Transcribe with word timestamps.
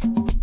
Bye. 0.00 0.37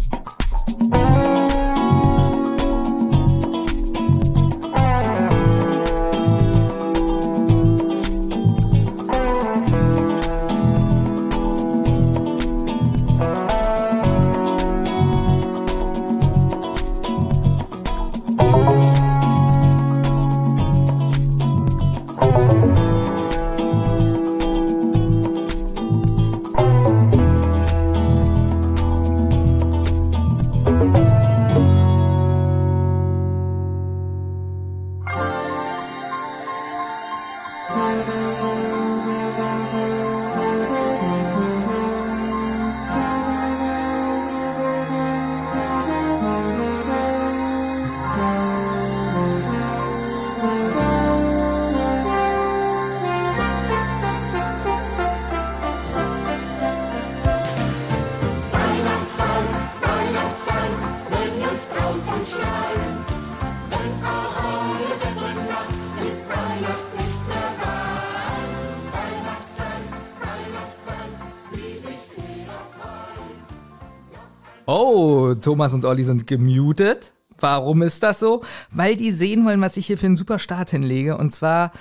Oh, 74.65 75.33
Thomas 75.35 75.73
und 75.73 75.85
Olli 75.85 76.03
sind 76.03 76.27
gemutet. 76.27 77.13
Warum 77.39 77.81
ist 77.81 78.01
das 78.03 78.19
so? 78.19 78.43
Weil 78.71 78.95
die 78.95 79.11
sehen 79.11 79.45
wollen, 79.45 79.61
was 79.61 79.77
ich 79.77 79.87
hier 79.87 79.97
für 79.97 80.05
einen 80.05 80.17
super 80.17 80.39
Start 80.39 80.71
hinlege. 80.71 81.17
Und 81.17 81.31
zwar 81.31 81.71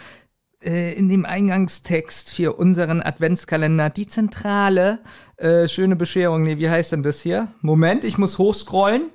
äh, 0.63 0.95
in 0.95 1.09
dem 1.09 1.25
Eingangstext 1.25 2.31
für 2.31 2.55
unseren 2.55 3.03
Adventskalender 3.03 3.91
die 3.91 4.07
zentrale 4.07 4.99
äh, 5.37 5.69
schöne 5.69 5.97
Bescherung. 5.97 6.43
Nee, 6.43 6.59
wie 6.59 6.71
heißt 6.71 6.93
denn 6.93 7.03
das 7.03 7.21
hier? 7.21 7.49
Moment, 7.61 8.05
ich 8.05 8.19
muss 8.19 8.39
hochscrollen. 8.39 9.11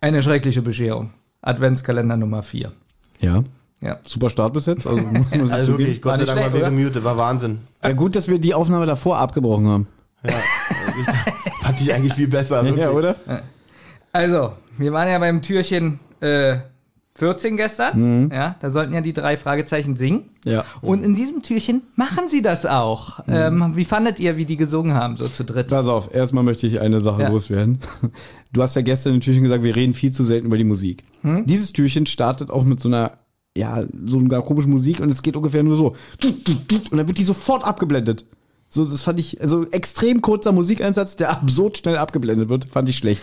Eine 0.00 0.22
schreckliche 0.22 0.62
Bescherung. 0.62 1.12
Adventskalender 1.42 2.16
Nummer 2.16 2.42
4. 2.42 2.72
Ja. 3.20 3.42
Ja. 3.80 3.98
Super 4.04 4.30
Start 4.30 4.52
bis 4.52 4.66
jetzt. 4.66 4.86
Also, 4.86 5.06
Also 5.50 5.78
wirklich, 5.78 6.00
Gott 6.00 6.18
sei 6.18 6.24
Dank 6.24 6.40
war 6.40 6.50
schlecht, 6.50 6.64
wir 6.64 6.70
gemutet, 6.70 7.04
war 7.04 7.18
Wahnsinn. 7.18 7.58
Äh, 7.82 7.94
gut, 7.94 8.16
dass 8.16 8.28
wir 8.28 8.38
die 8.38 8.54
Aufnahme 8.54 8.86
davor 8.86 9.18
abgebrochen 9.18 9.66
haben. 9.68 9.88
Ja, 10.24 10.34
ich, 10.98 11.64
fand 11.64 11.80
ich 11.80 11.92
eigentlich 11.94 12.14
viel 12.14 12.28
besser. 12.28 12.64
wirklich. 12.64 12.82
Ja, 12.82 12.90
oder? 12.90 13.16
Also, 14.12 14.52
wir 14.78 14.92
waren 14.92 15.08
ja 15.08 15.18
beim 15.18 15.42
Türchen 15.42 15.98
äh, 16.20 16.56
14 17.14 17.56
gestern. 17.56 18.30
Ja, 18.30 18.56
da 18.60 18.70
sollten 18.70 18.92
ja 18.92 19.00
die 19.00 19.12
drei 19.14 19.36
Fragezeichen 19.38 19.96
singen. 19.96 20.30
Ja. 20.44 20.64
Und 20.82 21.02
in 21.02 21.14
diesem 21.14 21.42
Türchen 21.42 21.82
machen 21.94 22.28
sie 22.28 22.42
das 22.42 22.66
auch. 22.66 23.20
Ähm, 23.26 23.72
wie 23.74 23.84
fandet 23.86 24.20
ihr, 24.20 24.36
wie 24.36 24.44
die 24.44 24.56
gesungen 24.58 24.94
haben, 24.94 25.16
so 25.16 25.26
zu 25.28 25.44
dritt? 25.44 25.68
Pass 25.68 25.86
auf, 25.88 26.12
erstmal 26.14 26.44
möchte 26.44 26.66
ich 26.66 26.78
eine 26.80 27.00
Sache 27.00 27.22
Ja. 27.22 27.28
loswerden. 27.28 27.78
Du 28.52 28.62
hast 28.62 28.74
ja 28.74 28.80
gestern 28.80 29.14
im 29.14 29.20
Türchen 29.20 29.42
gesagt, 29.42 29.64
wir 29.64 29.76
reden 29.76 29.92
viel 29.92 30.12
zu 30.12 30.24
selten 30.24 30.46
über 30.46 30.56
die 30.56 30.64
Musik. 30.64 31.04
Hm? 31.22 31.44
Dieses 31.46 31.72
Türchen 31.74 32.06
startet 32.06 32.48
auch 32.48 32.64
mit 32.64 32.80
so 32.80 32.88
einer, 32.88 33.12
ja, 33.54 33.82
so 34.06 34.18
einer 34.18 34.40
komischen 34.40 34.70
Musik 34.70 35.00
und 35.00 35.10
es 35.10 35.20
geht 35.20 35.36
ungefähr 35.36 35.62
nur 35.62 35.76
so. 35.76 35.94
Und 36.22 36.92
dann 36.98 37.06
wird 37.06 37.18
die 37.18 37.24
sofort 37.24 37.64
abgeblendet. 37.64 38.24
So, 38.68 38.84
das 38.84 39.02
fand 39.02 39.18
ich, 39.20 39.40
also 39.40 39.66
extrem 39.70 40.22
kurzer 40.22 40.52
Musikeinsatz, 40.52 41.16
der 41.16 41.30
absurd 41.42 41.78
schnell 41.78 41.96
abgeblendet 41.96 42.48
wird, 42.48 42.66
fand 42.66 42.88
ich 42.88 42.96
schlecht. 42.96 43.22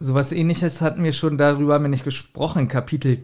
Sowas 0.00 0.32
ähnliches 0.32 0.80
hatten 0.80 1.02
wir 1.02 1.12
schon 1.12 1.38
darüber, 1.38 1.78
wir 1.80 1.88
nicht 1.88 2.04
gesprochen, 2.04 2.68
Kapitel 2.68 3.18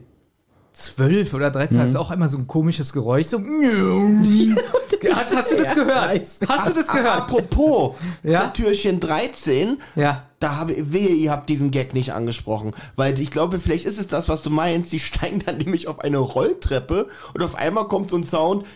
12 0.75 1.33
oder 1.35 1.51
13 1.51 1.79
Mhm. 1.79 1.87
ist 1.87 1.97
auch 1.97 2.11
immer 2.11 2.29
so 2.29 2.37
ein 2.37 2.47
komisches 2.49 2.93
Geräusch, 2.93 3.29
so. 3.29 3.39
hast, 5.15 5.37
hast 5.37 5.53
du 5.53 5.57
das 5.57 5.75
gehört? 5.75 6.21
Hast 6.49 6.69
du 6.69 6.73
das 6.73 6.87
gehört? 6.89 7.17
Apropos, 7.17 7.95
Ja? 8.23 8.49
Türchen 8.49 8.99
13, 9.01 9.81
Ja. 9.95 10.25
da 10.41 10.57
habe 10.57 10.75
wehe, 10.93 11.09
ihr 11.11 11.31
habt 11.31 11.49
diesen 11.49 11.71
Gag 11.71 11.95
nicht 11.95 12.13
angesprochen. 12.13 12.73
Weil 12.97 13.19
ich 13.21 13.31
glaube, 13.31 13.61
vielleicht 13.61 13.87
ist 13.87 13.99
es 14.01 14.09
das, 14.09 14.29
was 14.29 14.43
du 14.43 14.51
meinst. 14.51 14.91
Die 14.93 15.01
steigen 15.01 15.43
dann 15.47 15.59
nämlich 15.59 15.87
auf 15.89 16.01
eine 16.01 16.19
Rolltreppe 16.19 17.09
und 17.35 17.43
auf 17.43 17.55
einmal 17.55 17.87
kommt 17.89 18.11
so 18.11 18.17
ein 18.17 18.25
Sound. 18.25 18.67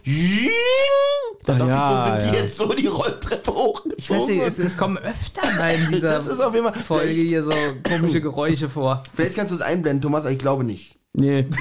Da 1.44 1.54
dachte 1.54 1.70
ja, 1.70 2.18
ich 2.18 2.22
so, 2.22 2.22
sind 2.22 2.30
die 2.32 2.36
ja. 2.36 2.42
jetzt 2.42 2.56
so 2.56 2.72
die 2.74 2.86
Rolltreppe 2.86 3.50
hochgezogen? 3.52 3.94
Ich 3.96 4.10
weiß 4.10 4.26
nicht, 4.28 4.42
es, 4.42 4.58
es 4.58 4.76
kommen 4.76 4.98
öfter 4.98 5.42
mal 5.56 5.74
in 5.74 5.90
dieser 5.92 6.10
das 6.10 6.26
ist 6.26 6.40
auf 6.40 6.54
jeden 6.54 6.66
Fall. 6.66 6.74
Folge 6.82 7.10
hier 7.12 7.42
so 7.42 7.52
komische 7.82 8.20
Geräusche 8.20 8.68
vor. 8.68 9.02
vielleicht 9.16 9.34
kannst 9.34 9.50
du 9.52 9.56
es 9.56 9.62
einblenden, 9.62 10.02
Thomas, 10.02 10.22
aber 10.22 10.32
ich 10.32 10.38
glaube 10.38 10.62
nicht. 10.64 10.97
Nee. 11.14 11.46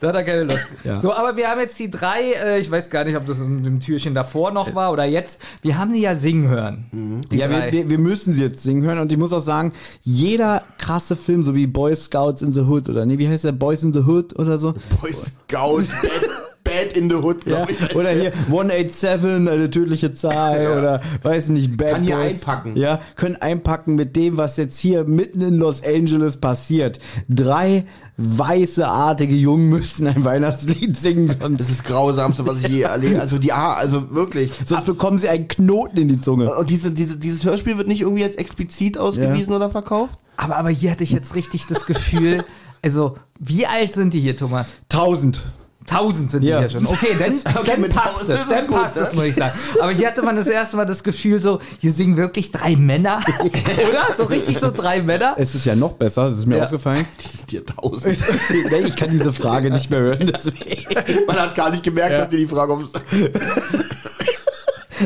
Da 0.00 0.08
hat 0.08 0.14
er 0.14 0.24
keine 0.24 0.44
Lust. 0.44 0.66
Ja. 0.82 0.98
So, 0.98 1.12
aber 1.12 1.36
wir 1.36 1.48
haben 1.48 1.60
jetzt 1.60 1.78
die 1.78 1.90
drei, 1.90 2.32
äh, 2.32 2.58
ich 2.58 2.70
weiß 2.70 2.88
gar 2.88 3.04
nicht, 3.04 3.16
ob 3.16 3.26
das 3.26 3.40
in 3.40 3.62
dem 3.62 3.80
Türchen 3.80 4.14
davor 4.14 4.50
noch 4.50 4.74
war 4.74 4.92
oder 4.92 5.04
jetzt. 5.04 5.42
Wir 5.60 5.76
haben 5.76 5.92
die 5.92 6.00
ja 6.00 6.16
singen 6.16 6.48
hören. 6.48 7.20
Die 7.30 7.36
Ja, 7.36 7.50
wir, 7.50 7.70
wir, 7.70 7.90
wir 7.90 7.98
müssen 7.98 8.32
sie 8.32 8.42
jetzt 8.42 8.62
singen 8.62 8.82
hören 8.82 8.98
und 8.98 9.12
ich 9.12 9.18
muss 9.18 9.32
auch 9.34 9.42
sagen, 9.42 9.74
jeder 10.00 10.62
krasse 10.78 11.16
Film, 11.16 11.44
so 11.44 11.54
wie 11.54 11.66
Boy 11.66 11.94
Scouts 11.94 12.40
in 12.40 12.50
the 12.50 12.62
Hood 12.62 12.88
oder 12.88 13.04
nee, 13.04 13.18
wie 13.18 13.28
heißt 13.28 13.44
der? 13.44 13.52
Boys 13.52 13.82
in 13.82 13.92
the 13.92 14.00
Hood 14.00 14.38
oder 14.38 14.58
so? 14.58 14.74
Boy 15.02 15.12
Scout, 15.12 15.84
bad 16.90 16.96
in 16.96 17.10
the 17.10 17.16
Hood, 17.16 17.44
Ja, 17.46 17.64
glaube 17.64 17.72
ich. 17.72 17.96
oder 17.96 18.12
der. 18.14 18.20
hier 18.20 18.32
187, 18.48 19.48
eine 19.48 19.70
tödliche 19.70 20.12
Zahl 20.14 20.62
Ja. 20.62 20.78
oder 20.78 21.00
weiß 21.22 21.48
nicht, 21.50 21.76
Bad 21.76 21.90
Kann 21.92 22.04
hier 22.04 22.16
Boys. 22.16 22.32
einpacken. 22.34 22.76
Ja, 22.76 23.00
können 23.16 23.36
einpacken 23.36 23.94
mit 23.94 24.16
dem, 24.16 24.36
was 24.36 24.56
jetzt 24.56 24.78
hier 24.78 25.04
mitten 25.04 25.40
in 25.40 25.58
Los 25.58 25.82
Angeles 25.84 26.36
passiert. 26.38 26.98
Drei 27.28 27.84
weiße, 28.16 28.86
artige 28.86 29.34
Jungen 29.34 29.68
müssen 29.70 30.06
ein 30.06 30.24
Weihnachtslied 30.24 30.94
singen, 30.96 31.28
Das 31.28 31.38
sonst, 31.38 31.60
ist 31.60 31.70
das 31.80 31.82
Grausamste, 31.84 32.46
was 32.46 32.60
ich 32.62 32.68
je 32.68 32.82
erlebt 32.82 33.18
Also 33.18 33.38
die 33.38 33.52
A, 33.52 33.72
also 33.74 34.10
wirklich. 34.10 34.52
sonst 34.66 34.84
bekommen 34.84 35.18
sie 35.18 35.28
einen 35.28 35.48
Knoten 35.48 35.96
in 35.96 36.08
die 36.08 36.20
Zunge. 36.20 36.54
Und 36.54 36.68
diese, 36.68 36.90
diese, 36.90 37.16
dieses 37.16 37.44
Hörspiel 37.44 37.78
wird 37.78 37.88
nicht 37.88 38.02
irgendwie 38.02 38.22
jetzt 38.22 38.38
explizit 38.38 38.98
ausgewiesen 38.98 39.54
oder 39.54 39.70
verkauft? 39.70 40.18
aber, 40.36 40.56
aber 40.56 40.70
hier 40.70 40.90
hatte 40.90 41.04
ich 41.04 41.12
jetzt 41.12 41.34
richtig 41.34 41.66
das 41.66 41.86
Gefühl, 41.86 42.44
also, 42.82 43.16
wie 43.38 43.66
alt 43.66 43.92
sind 43.92 44.14
die 44.14 44.20
hier, 44.20 44.36
Thomas? 44.36 44.72
Tausend. 44.88 45.42
Tausend 45.90 46.30
sind 46.30 46.42
die 46.42 46.48
Ja. 46.48 46.60
hier 46.60 46.68
schon. 46.68 46.86
Okay, 46.86 47.16
dann, 47.18 47.32
Okay, 47.56 47.70
dann 47.72 47.80
mit 47.80 47.92
passt 47.92 48.14
tausend 48.20 48.30
es, 48.38 48.48
dann 48.48 48.66
gut, 48.68 48.76
passt 48.76 48.96
ne? 48.96 49.02
es, 49.02 49.14
muss 49.14 49.24
ich 49.24 49.34
sagen. 49.34 49.52
Aber 49.80 49.90
hier 49.90 50.06
hatte 50.06 50.22
man 50.22 50.36
das 50.36 50.46
erste 50.46 50.76
Mal 50.76 50.84
das 50.86 51.02
Gefühl 51.02 51.40
so, 51.40 51.58
hier 51.80 51.90
singen 51.92 52.16
wirklich 52.16 52.52
drei 52.52 52.76
Männer, 52.76 53.20
oder? 53.88 54.14
So 54.16 54.24
richtig 54.24 54.58
so 54.58 54.70
drei 54.70 55.02
Männer. 55.02 55.34
Es 55.36 55.54
ist 55.54 55.64
ja 55.66 55.74
noch 55.74 55.92
besser, 55.92 56.30
das 56.30 56.38
ist 56.38 56.46
mir 56.46 56.58
Ja. 56.58 56.64
aufgefallen. 56.64 57.04
Die 57.22 57.36
sind 57.36 57.50
dir 57.50 57.66
tausend. 57.66 58.16
ich 58.86 58.94
kann 58.96 59.10
diese 59.10 59.32
Frage 59.32 59.70
nicht 59.70 59.90
mehr 59.90 60.00
hören, 60.00 60.30
deswegen. 60.32 61.26
Man 61.26 61.36
hat 61.40 61.54
gar 61.56 61.70
nicht 61.70 61.82
gemerkt, 61.82 62.12
Ja. 62.12 62.18
dass 62.20 62.30
dir 62.30 62.38
die 62.38 62.46
Frage 62.46 62.72
ums. 62.72 62.92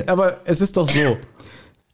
Aber 0.07 0.39
es 0.45 0.61
ist 0.61 0.77
doch 0.77 0.89
so. 0.91 1.17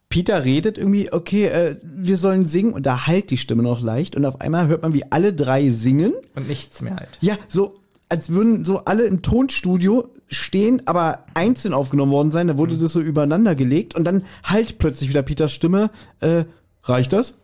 Peter 0.09 0.45
redet 0.45 0.77
irgendwie, 0.79 1.13
okay, 1.13 1.47
äh, 1.47 1.77
wir 1.83 2.17
sollen 2.17 2.45
singen 2.45 2.73
und 2.73 2.85
da 2.85 3.07
halt 3.07 3.31
die 3.31 3.37
Stimme 3.37 3.63
noch 3.63 3.81
leicht 3.81 4.17
und 4.17 4.25
auf 4.25 4.41
einmal 4.41 4.67
hört 4.67 4.83
man, 4.83 4.93
wie 4.93 5.05
alle 5.13 5.33
drei 5.33 5.71
singen. 5.71 6.15
Und 6.35 6.49
nichts 6.49 6.83
mehr 6.83 6.97
halt. 6.97 7.11
Ja, 7.21 7.37
so 7.49 7.77
als 8.11 8.31
würden 8.31 8.65
so 8.65 8.85
alle 8.85 9.05
im 9.05 9.23
Tonstudio 9.23 10.11
stehen, 10.27 10.83
aber 10.87 11.25
einzeln 11.35 11.73
aufgenommen 11.73 12.13
worden 12.13 12.31
sein. 12.31 12.49
Da 12.49 12.59
wurde 12.59 12.77
das 12.77 12.93
so 12.93 13.01
übereinander 13.01 13.55
gelegt 13.55 13.95
und 13.95 14.05
dann 14.05 14.25
halt 14.45 14.79
plötzlich 14.79 15.09
wieder 15.09 15.23
Peters 15.23 15.53
Stimme. 15.53 15.91
Äh, 16.21 16.45
reicht 16.85 17.13
das? 17.13 17.35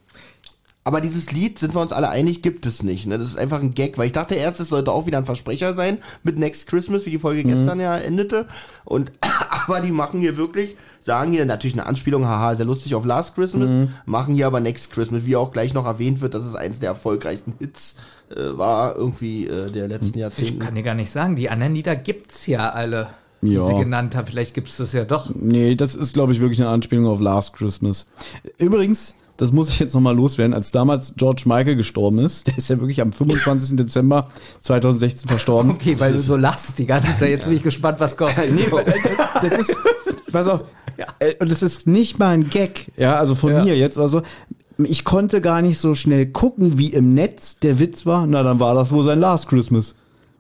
Aber 0.83 1.01
dieses 1.01 1.33
Lied, 1.33 1.59
sind 1.59 1.75
wir 1.75 1.81
uns 1.81 1.91
alle 1.91 2.11
einig, 2.11 2.43
gibt 2.43 2.65
es 2.65 2.85
nicht. 2.85 3.07
Ne? 3.07 3.19
Das 3.19 3.27
ist 3.27 3.37
einfach 3.37 3.61
ein 3.61 3.75
Gag, 3.75 3.99
weil 3.99 4.07
ich 4.07 4.13
dachte 4.13 4.37
erst, 4.37 4.61
es 4.61 4.69
sollte 4.69 4.93
auch 4.93 5.07
wieder 5.07 5.19
ein 5.19 5.25
Versprecher 5.25 5.75
sein 5.75 5.99
mit 6.23 6.39
Next 6.39 6.69
Christmas, 6.69 7.07
wie 7.07 7.11
die 7.11 7.19
Folge 7.19 7.43
gestern 7.43 7.81
ja 7.81 7.97
endete. 7.97 8.47
Und 8.85 9.11
aber 9.67 9.81
die 9.81 9.91
machen 9.91 10.21
hier 10.21 10.37
wirklich, 10.37 10.77
sagen 11.01 11.33
hier 11.33 11.45
natürlich 11.45 11.75
eine 11.75 11.87
Anspielung, 11.87 12.27
haha, 12.27 12.55
sehr 12.55 12.67
lustig 12.67 12.95
auf 12.95 13.05
Last 13.05 13.35
Christmas, 13.35 13.89
machen 14.05 14.35
hier 14.35 14.47
aber 14.47 14.61
Next 14.61 14.93
Christmas, 14.93 15.27
wie 15.27 15.35
auch 15.35 15.51
gleich 15.51 15.75
noch 15.75 15.87
erwähnt 15.87 16.21
wird, 16.21 16.35
dass 16.35 16.45
es 16.45 16.55
eins 16.55 16.79
der 16.79 16.91
erfolgreichsten 16.91 17.55
Hits 17.59 17.97
äh, 18.31 18.57
war, 18.59 18.97
irgendwie 18.97 19.47
äh, 19.47 19.71
der 19.71 19.89
letzten 19.89 20.15
Ich 20.15 20.21
Jahrzehnte. 20.21 20.59
kann 20.65 20.75
dir 20.75 20.83
gar 20.83 20.95
nicht 20.95 21.11
sagen, 21.11 21.37
die 21.37 21.49
anderen 21.51 21.75
Lieder 21.75 21.95
gibt's 21.97 22.47
ja 22.47 22.71
alle, 22.71 23.09
die 23.43 23.53
Ja. 23.53 23.65
sie 23.67 23.75
genannt 23.75 24.17
haben. 24.17 24.27
Vielleicht 24.27 24.55
gibt's 24.55 24.77
das 24.79 24.93
ja 24.93 25.05
doch. 25.05 25.31
Nee, 25.35 25.75
das 25.77 25.95
ist, 25.95 26.15
glaube 26.15 26.33
ich, 26.33 26.41
wirklich 26.41 26.61
eine 26.61 26.71
Anspielung 26.71 27.07
auf 27.07 27.21
Last 27.21 27.53
Christmas. 27.55 28.07
Übrigens, 28.59 29.15
das 29.37 29.53
muss 29.53 29.69
ich 29.69 29.79
jetzt 29.79 29.93
nochmal 29.95 30.17
loswerden, 30.17 30.55
als 30.55 30.71
damals 30.71 31.13
George 31.17 31.43
Michael 31.45 31.77
gestorben 31.77 32.19
ist, 32.21 32.47
der 32.47 32.57
ist 32.57 32.69
ja 32.71 32.79
wirklich 32.81 33.01
am 33.03 33.13
25. 33.13 33.77
Dezember 33.77 34.31
2016 34.63 35.29
verstorben. 35.29 35.73
Okay, 35.73 36.01
weil 36.01 36.13
du 36.15 36.21
so 36.23 36.37
lachst 36.37 36.79
die 36.79 36.87
ganze 36.87 37.17
Zeit. 37.19 37.29
Jetzt 37.29 37.45
bin 37.47 37.57
ich 37.57 37.63
gespannt, 37.63 38.01
was 38.01 38.17
kommt. 38.17 38.33
Nee, 38.55 38.67
weil, 38.71 38.87
äh, 38.89 38.95
das 39.43 39.59
ist, 39.59 39.77
pass 40.33 40.49
auf, 40.49 40.63
Äh, 41.19 41.35
Und 41.41 41.53
es 41.53 41.63
ist 41.63 41.87
nicht 41.87 42.19
mal 42.19 42.31
ein 42.31 42.49
Gag, 42.49 42.91
ja, 42.97 43.17
also 43.17 43.35
von 43.35 43.53
Ja. 43.53 43.63
mir 43.63 43.77
jetzt. 43.77 43.99
Also 43.99 44.23
ich 44.79 45.05
konnte 45.05 45.41
gar 45.41 45.63
nicht 45.63 45.79
so 45.79 45.95
schnell 45.95 46.27
gucken, 46.27 46.79
wie 46.79 46.93
im 46.93 47.15
Netz 47.15 47.59
der 47.59 47.79
Witz 47.79 48.05
war. 48.07 48.27
Na, 48.27 48.43
dann 48.43 48.61
war 48.61 48.75
das 48.75 48.93
wohl 48.93 49.05
sein 49.05 49.21
Last 49.21 49.49
Christmas. 49.49 49.95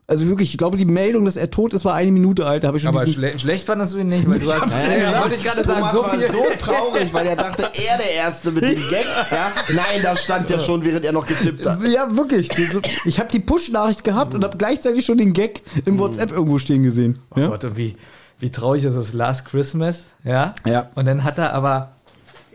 Also 0.08 0.24
wirklich, 0.28 0.52
ich 0.52 0.58
glaube, 0.58 0.76
die 0.76 0.84
Meldung, 0.84 1.24
dass 1.24 1.34
er 1.34 1.50
tot 1.50 1.74
ist, 1.74 1.84
war 1.84 1.94
eine 1.94 2.12
Minute 2.12 2.46
alt. 2.46 2.62
Da 2.62 2.68
habe 2.68 2.76
ich 2.76 2.84
schon 2.84 2.94
Aber 2.94 3.04
schle 3.04 3.36
schlecht 3.40 3.66
fandest 3.66 3.94
du 3.94 3.98
ihn 3.98 4.06
nicht, 4.06 4.30
weil 4.30 4.38
du 4.38 4.52
hast, 4.52 4.62
ja, 5.02 5.20
wollte 5.20 5.34
ich 5.34 5.42
gerade 5.42 5.64
sagen, 5.64 5.84
so 5.92 6.02
war 6.02 6.10
viel. 6.16 6.28
so 6.28 6.44
traurig, 6.60 7.12
weil 7.12 7.26
er 7.26 7.34
dachte, 7.34 7.62
er 7.62 7.98
der 7.98 8.12
Erste 8.12 8.52
mit 8.52 8.62
dem 8.62 8.74
Gag. 8.88 9.04
Ja? 9.32 9.50
Nein, 9.74 10.02
da 10.04 10.14
stand 10.14 10.48
er 10.48 10.60
schon, 10.60 10.84
während 10.84 11.04
er 11.04 11.10
noch 11.12 11.26
getippt 11.26 11.66
hat. 11.66 11.80
Ja, 11.88 12.14
wirklich. 12.16 12.50
Ich 13.04 13.18
habe 13.18 13.30
die 13.32 13.40
Push-Nachricht 13.40 14.04
gehabt 14.04 14.34
und 14.34 14.44
habe 14.44 14.56
gleichzeitig 14.56 15.04
schon 15.04 15.18
den 15.18 15.32
Gag 15.32 15.62
im 15.86 15.98
WhatsApp 15.98 16.30
irgendwo 16.30 16.58
stehen 16.60 16.84
gesehen. 16.84 17.18
Oh 17.34 17.40
Ja? 17.40 17.48
Gott, 17.48 17.64
und 17.64 17.76
wie, 17.76 17.96
wie 18.38 18.50
traurig 18.50 18.84
ist 18.84 18.94
es 18.94 19.12
Last 19.12 19.46
Christmas, 19.46 20.04
ja? 20.22 20.54
Ja. 20.64 20.88
Und 20.94 21.06
dann 21.06 21.24
hat 21.24 21.38
er 21.38 21.52
aber, 21.52 21.95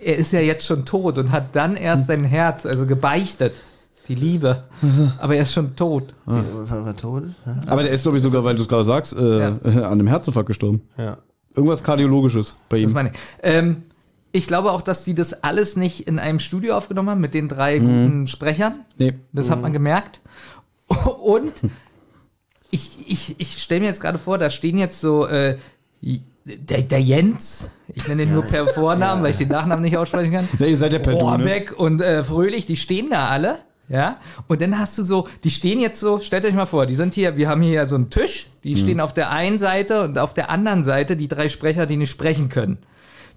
er 0.03 0.15
ist 0.18 0.31
ja 0.31 0.39
jetzt 0.42 0.65
schon 0.65 0.86
tot 0.86 1.18
und 1.18 1.31
hat 1.31 1.56
dann 1.56 1.75
erst 1.75 2.07
sein 2.07 2.24
Herz, 2.24 2.65
also 2.65 2.86
gebeichtet, 2.86 3.62
die 4.07 4.15
Liebe. 4.15 4.63
Aber 5.19 5.36
er 5.36 5.44
ist 5.44 5.53
schon 5.53 5.75
tot. 5.75 6.13
War, 6.25 6.86
war 6.86 6.98
tot? 6.98 7.24
Aber 7.68 7.83
der 7.83 7.92
ist, 7.92 8.03
glaube 8.03 8.18
ich, 8.18 8.24
sogar, 8.24 8.44
weil 8.44 8.56
du 8.56 8.62
es 8.62 8.68
gerade 8.68 8.83
sagst, 8.83 9.15
äh, 9.15 9.39
Ja. 9.39 9.48
an 9.63 9.75
einem 9.94 10.07
Herzinfarkt 10.07 10.48
gestorben. 10.48 10.81
Ja. 10.98 11.18
Irgendwas 11.56 11.83
Kardiologisches 11.83 12.56
bei 12.69 12.81
Das 12.81 12.92
ihm. 12.92 12.94
meine 12.95 13.09
ich. 13.13 13.19
Ähm, 13.44 13.83
ich 14.31 14.48
glaube 14.48 14.71
auch, 14.71 14.81
dass 14.81 15.03
die 15.03 15.13
das 15.13 15.44
alles 15.44 15.75
nicht 15.75 16.07
in 16.07 16.18
einem 16.18 16.39
Studio 16.39 16.75
aufgenommen 16.77 17.09
haben 17.09 17.21
mit 17.21 17.33
den 17.33 17.47
drei 17.50 17.80
guten 17.80 18.27
Sprechern. 18.27 18.80
Nee. 18.97 19.13
Das 19.33 19.50
hat 19.50 19.62
man 19.62 19.74
gemerkt. 19.74 20.21
Und 21.21 21.51
ich, 22.69 22.97
ich, 23.07 23.36
ich 23.38 23.62
stelle 23.62 23.81
mir 23.81 23.88
jetzt 23.88 24.00
gerade 24.01 24.18
vor, 24.18 24.38
da 24.38 24.50
stehen 24.50 24.77
jetzt 24.77 25.01
so 25.01 25.27
äh, 25.27 25.57
der, 26.46 26.84
der 26.84 27.02
Jens, 27.02 27.70
ich 27.94 28.08
nenne 28.08 28.24
ihn 28.24 28.34
nur 28.34 28.44
per 28.44 28.68
Vornamen, 28.68 29.24
weil 29.24 29.32
ich 29.32 29.38
den 29.38 29.50
Nachnamen 29.50 29.84
nicht 29.84 29.98
aussprechen 29.98 30.32
kann. 30.32 30.48
Nee, 30.60 30.72
ihr 30.72 30.78
seid 30.78 30.94
ja 30.94 31.00
per 31.00 31.14
ne? 31.14 31.20
Rohrbeck 31.20 31.78
und 31.78 32.02
äh, 32.02 32.24
Fröhlich, 32.24 32.66
die 32.66 32.78
stehen 32.78 33.10
da 33.10 33.28
alle. 33.28 33.60
Ja, 33.90 34.20
und 34.48 34.62
dann 34.62 34.80
hast 34.80 34.98
du 34.98 35.04
so, 35.04 35.28
die 35.44 35.50
stehen 35.50 35.82
jetzt 35.82 36.00
so, 36.00 36.22
stellt 36.22 36.46
euch 36.46 36.54
mal 36.54 36.66
vor, 36.66 36.86
die 36.86 36.96
sind 36.96 37.14
hier, 37.14 37.36
wir 37.36 37.50
haben 37.50 37.62
hier 37.62 37.86
so 37.86 37.96
einen 37.96 38.10
Tisch, 38.10 38.48
die 38.64 38.78
stehen 38.78 39.02
auf 39.02 39.14
der 39.14 39.32
einen 39.32 39.58
Seite 39.58 40.04
und 40.04 40.18
auf 40.18 40.34
der 40.34 40.50
anderen 40.50 40.86
Seite 40.86 41.18
die 41.18 41.28
drei 41.28 41.50
Sprecher, 41.50 41.86
die 41.86 41.98
nicht 41.98 42.10
sprechen 42.10 42.48
können. 42.48 42.78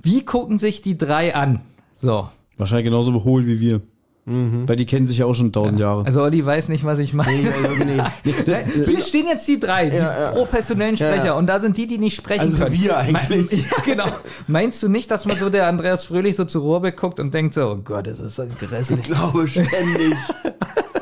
Wie 0.00 0.24
gucken 0.24 0.56
sich 0.56 0.80
die 0.80 0.96
drei 0.96 1.34
an? 1.34 1.62
So. 1.96 2.28
Wahrscheinlich 2.56 2.84
genauso 2.84 3.24
hohl 3.24 3.46
wie 3.48 3.58
wir. 3.58 3.80
Weil 4.26 4.76
die 4.76 4.86
kennen 4.86 5.06
sich 5.06 5.18
ja 5.18 5.26
auch 5.26 5.34
schon 5.34 5.52
tausend 5.52 5.78
Jahre. 5.78 6.06
Also 6.06 6.22
Olli 6.22 6.44
weiß 6.44 6.68
nicht, 6.70 6.82
was 6.84 6.98
ich 6.98 7.12
meine. 7.12 7.52
Also, 7.52 7.84
nee. 7.84 8.02
Hier 8.86 9.00
stehen 9.02 9.26
jetzt 9.26 9.46
die 9.46 9.60
drei, 9.60 9.90
die 9.90 9.96
Ja, 9.96 10.18
ja. 10.18 10.30
professionellen 10.30 10.96
Sprecher 10.96 11.16
Ja, 11.16 11.24
ja. 11.26 11.34
und 11.34 11.46
da 11.46 11.58
sind 11.58 11.76
die, 11.76 11.86
die 11.86 11.98
nicht 11.98 12.16
sprechen 12.16 12.40
Also 12.40 12.56
können. 12.56 12.72
wir 12.72 12.96
eigentlich. 12.96 13.28
Me- 13.28 13.48
Ja, 13.70 13.82
genau. 13.84 14.06
Meinst 14.46 14.82
du 14.82 14.88
nicht, 14.88 15.10
dass 15.10 15.26
man 15.26 15.38
so 15.38 15.50
der 15.50 15.66
Andreas 15.66 16.04
Fröhlich 16.04 16.36
so 16.36 16.44
zu 16.46 16.60
Rohrbeck 16.60 16.96
guckt 16.96 17.20
und 17.20 17.34
denkt 17.34 17.52
so, 17.54 17.68
oh 17.72 17.76
Gott, 17.76 18.06
das 18.06 18.20
ist 18.20 18.36
so 18.36 18.44
grässlich. 18.60 19.00
Ich 19.00 19.04
glaube 19.06 19.46
ständig. 19.46 19.68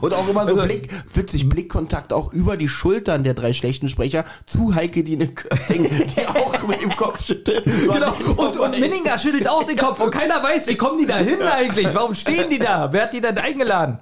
Und 0.00 0.14
auch 0.14 0.28
immer 0.28 0.42
so 0.46 0.54
Also- 0.54 0.62
Blick, 0.64 0.88
witzig, 1.14 1.48
Blickkontakt 1.48 2.12
auch 2.12 2.32
über 2.32 2.56
die 2.56 2.68
Schultern 2.68 3.24
der 3.24 3.34
drei 3.34 3.52
schlechten 3.52 3.88
Sprecher 3.88 4.24
zu 4.46 4.74
Heike 4.74 5.04
Dine 5.04 5.28
Kötting, 5.28 5.84
die 6.16 6.26
auch 6.26 6.66
mit 6.66 6.82
dem 6.82 6.94
Kopf 6.96 7.24
schüttelt. 7.24 7.64
Genau. 7.64 8.12
Und, 8.36 8.58
und 8.58 8.70
Minninger 8.80 9.18
schüttelt 9.18 9.48
auch 9.48 9.64
den 9.64 9.76
Kopf 9.76 10.00
und 10.00 10.10
keiner 10.10 10.42
weiß, 10.42 10.66
wie 10.68 10.76
kommen 10.76 10.98
die 10.98 11.06
da 11.06 11.16
hin 11.18 11.40
eigentlich? 11.42 11.88
Warum 11.92 12.14
stehen 12.14 12.50
die 12.50 12.58
da? 12.58 12.92
Wer 12.92 13.02
hat 13.04 13.12
die 13.12 13.20
denn 13.20 13.38
eingeladen? 13.38 13.98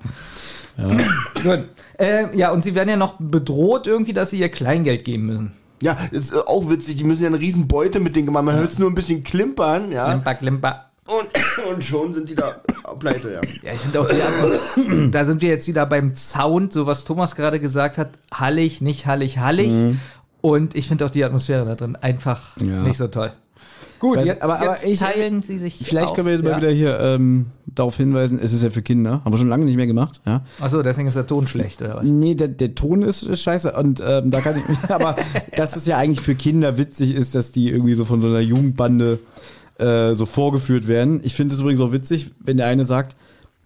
Ja. 0.76 0.88
Gut. 1.43 1.64
Äh, 1.99 2.37
ja, 2.37 2.50
und 2.50 2.62
sie 2.64 2.75
werden 2.75 2.88
ja 2.88 2.96
noch 2.96 3.14
bedroht 3.19 3.87
irgendwie, 3.87 4.12
dass 4.12 4.31
sie 4.31 4.38
ihr 4.41 4.49
Kleingeld 4.49 5.05
geben 5.05 5.26
müssen. 5.26 5.52
Ja, 5.81 5.96
ist 6.11 6.32
äh, 6.32 6.38
auch 6.46 6.69
witzig, 6.70 6.96
die 6.96 7.05
müssen 7.05 7.23
ja 7.23 7.29
eine 7.29 7.38
riesen 7.38 7.69
Beute 7.69 8.00
mit 8.00 8.17
denen 8.17 8.26
gemacht. 8.26 8.44
Man 8.44 8.56
hört 8.56 8.70
es 8.73 8.79
nur 8.79 8.91
ein 8.91 8.94
bisschen 8.94 9.23
klimpern, 9.23 9.93
ja. 9.93 10.11
Limpa, 10.12 10.35
klimpa. 10.35 10.91
Und, 11.06 11.29
und 11.75 11.85
schon 11.85 12.15
sind 12.15 12.29
die 12.29 12.35
da 12.35 12.53
pleite, 12.99 13.33
ja. 13.33 13.41
Ja, 13.62 13.75
ich 13.75 13.81
finde 13.81 14.01
auch 14.01 14.09
die 14.09 14.21
Atmos 14.23 15.11
Da 15.12 15.25
sind 15.25 15.43
wir 15.43 15.49
jetzt 15.51 15.69
wieder 15.69 15.87
beim 15.87 16.15
Sound, 16.15 16.73
so 16.73 16.87
was 16.87 17.05
Thomas 17.05 17.35
gerade 17.37 17.61
gesagt 17.61 17.99
hat. 17.99 18.11
Hallig, 18.33 18.81
nicht 18.81 19.06
hallig, 19.06 19.39
hallig. 19.39 19.71
Und 20.41 20.75
ich 20.75 20.89
finde 20.89 21.06
auch 21.06 21.11
die 21.11 21.25
Atmosphäre 21.25 21.65
da 21.65 21.75
drin 21.75 21.97
einfach 21.97 22.56
Ja. 22.61 22.83
nicht 22.83 22.97
so 22.97 23.09
toll. 23.09 23.33
Gut, 24.01 24.19
Weiß- 24.19 24.25
jetzt, 24.27 24.43
aber- 24.43 24.61
aber 24.61 24.71
jetzt 24.73 24.85
ich- 24.85 24.99
teilen 24.99 25.43
sie 25.43 25.59
sich. 25.59 25.79
Vielleicht 25.83 26.09
auf, 26.09 26.15
können 26.15 26.27
wir 26.27 26.35
jetzt 26.35 26.45
ja? 26.45 26.51
mal 26.51 26.61
wieder 26.61 26.71
hier 26.71 26.99
ähm, 27.01 27.47
darauf 27.67 27.97
hinweisen, 27.97 28.39
es 28.43 28.53
ist 28.53 28.62
ja 28.62 28.69
für 28.69 28.83
Kinder. 28.83 29.23
Haben 29.25 29.33
wir 29.33 29.39
schon 29.39 29.49
lange 29.49 29.65
nicht 29.65 29.77
mehr 29.77 29.87
gemacht. 29.87 30.21
Ja. 30.27 30.43
Achso, 30.61 30.83
deswegen 30.83 31.09
ist 31.09 31.15
der 31.17 31.27
Ton 31.27 31.47
schlecht, 31.47 31.81
oder 31.81 31.97
was? 31.97 32.05
Nee, 32.05 32.35
der, 32.35 32.49
der 32.49 32.75
Ton 32.75 33.01
ist, 33.03 33.23
ist 33.23 33.41
scheiße. 33.43 33.73
Und 33.73 34.03
ähm, 34.06 34.31
da 34.31 34.41
kann 34.43 34.56
ich. 34.59 34.65
aber 34.91 35.17
dass 35.56 35.77
es 35.77 35.87
ja 35.87 35.97
eigentlich 35.97 36.21
für 36.21 36.35
Kinder 36.35 36.77
witzig 36.77 37.15
ist, 37.15 37.35
dass 37.35 37.53
die 37.53 37.71
irgendwie 37.71 37.95
so 37.95 38.05
von 38.05 38.21
so 38.21 38.27
einer 38.27 38.41
Jugendbande 38.41 39.21
äh, 39.79 40.15
so 40.15 40.26
vorgeführt 40.26 40.87
werden. 40.87 41.21
Ich 41.25 41.35
finde 41.35 41.55
es 41.55 41.61
übrigens 41.61 41.81
auch 41.81 41.93
witzig, 41.93 42.31
wenn 42.41 42.56
der 42.56 42.67
eine 42.67 42.87
sagt, 42.87 43.17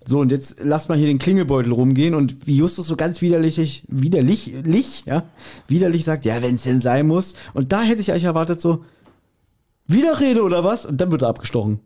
so 0.07 0.21
und 0.21 0.33
jetzt 0.33 0.57
lass 0.63 0.89
mal 0.89 0.97
hier 0.97 1.07
den 1.07 1.19
Klingelbeutel 1.19 1.71
rumgehen 1.73 2.15
und 2.15 2.47
wie 2.47 2.57
Justus 2.57 2.87
so 2.87 2.97
ganz 2.97 3.21
widerlich, 3.21 3.83
widerlich, 3.89 4.55
lich, 4.65 5.03
ja, 5.05 5.25
widerlich 5.67 6.05
sagt, 6.05 6.25
ja, 6.25 6.41
wenn 6.43 6.55
es 6.55 6.63
denn 6.63 6.81
sein 6.81 7.07
muss. 7.07 7.35
Und 7.53 7.73
da 7.73 7.83
hätte 7.83 8.01
ich 8.01 8.11
eigentlich 8.11 8.25
erwartet 8.25 8.61
so, 8.61 8.85
Widerrede 9.87 10.43
oder 10.43 10.65
was? 10.65 10.85
Und 10.87 11.01
dann 11.01 11.11
wird 11.13 11.23
er 11.23 11.29
abgestochen. 11.29 11.81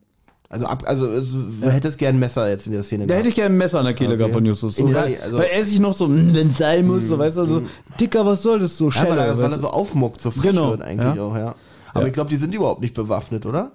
Also, 0.48 0.66
ab, 0.66 0.82
also, 0.86 1.08
also 1.08 1.38
du 1.62 1.70
hättest 1.70 1.98
gern 1.98 2.16
ein 2.16 2.18
Messer 2.18 2.48
jetzt 2.50 2.66
in 2.66 2.72
der 2.74 2.82
Szene 2.82 3.06
Da 3.06 3.14
hätte 3.14 3.28
ich 3.30 3.34
gerne 3.34 3.54
ein 3.54 3.58
Messer 3.58 3.78
an 3.78 3.86
der 3.86 3.94
Kehle 3.94 4.10
Okay. 4.10 4.18
gehabt 4.18 4.34
von 4.34 4.44
Justus. 4.44 4.76
So, 4.76 4.92
weil, 4.92 5.16
also- 5.22 5.38
weil 5.38 5.48
er 5.52 5.64
sich 5.64 5.78
noch 5.80 5.94
so, 5.94 6.06
"Hm, 6.06 6.34
wenn 6.34 6.50
es 6.50 6.58
sein 6.58 6.86
muss, 6.86 7.06
so, 7.08 7.18
weißt 7.18 7.38
du, 7.38 7.44
so, 7.46 7.62
Dicker, 7.98 8.26
was 8.26 8.42
soll 8.42 8.58
das 8.58 8.76
so, 8.76 8.90
Ja, 8.90 8.96
weil 8.96 9.02
Scheller, 9.02 9.24
er, 9.26 9.38
weil 9.38 9.52
er 9.52 9.58
so 9.58 9.68
aufmuckt, 9.68 10.20
so 10.20 10.30
frech 10.30 10.50
Genau, 10.50 10.70
wird 10.72 10.82
eigentlich 10.82 11.16
ja. 11.16 11.22
auch, 11.22 11.34
ja. 11.36 11.54
Aber 11.94 12.02
Ja. 12.02 12.06
ich 12.08 12.12
glaube, 12.12 12.28
die 12.28 12.36
sind 12.36 12.54
überhaupt 12.54 12.82
nicht 12.82 12.92
bewaffnet, 12.94 13.46
oder? 13.46 13.72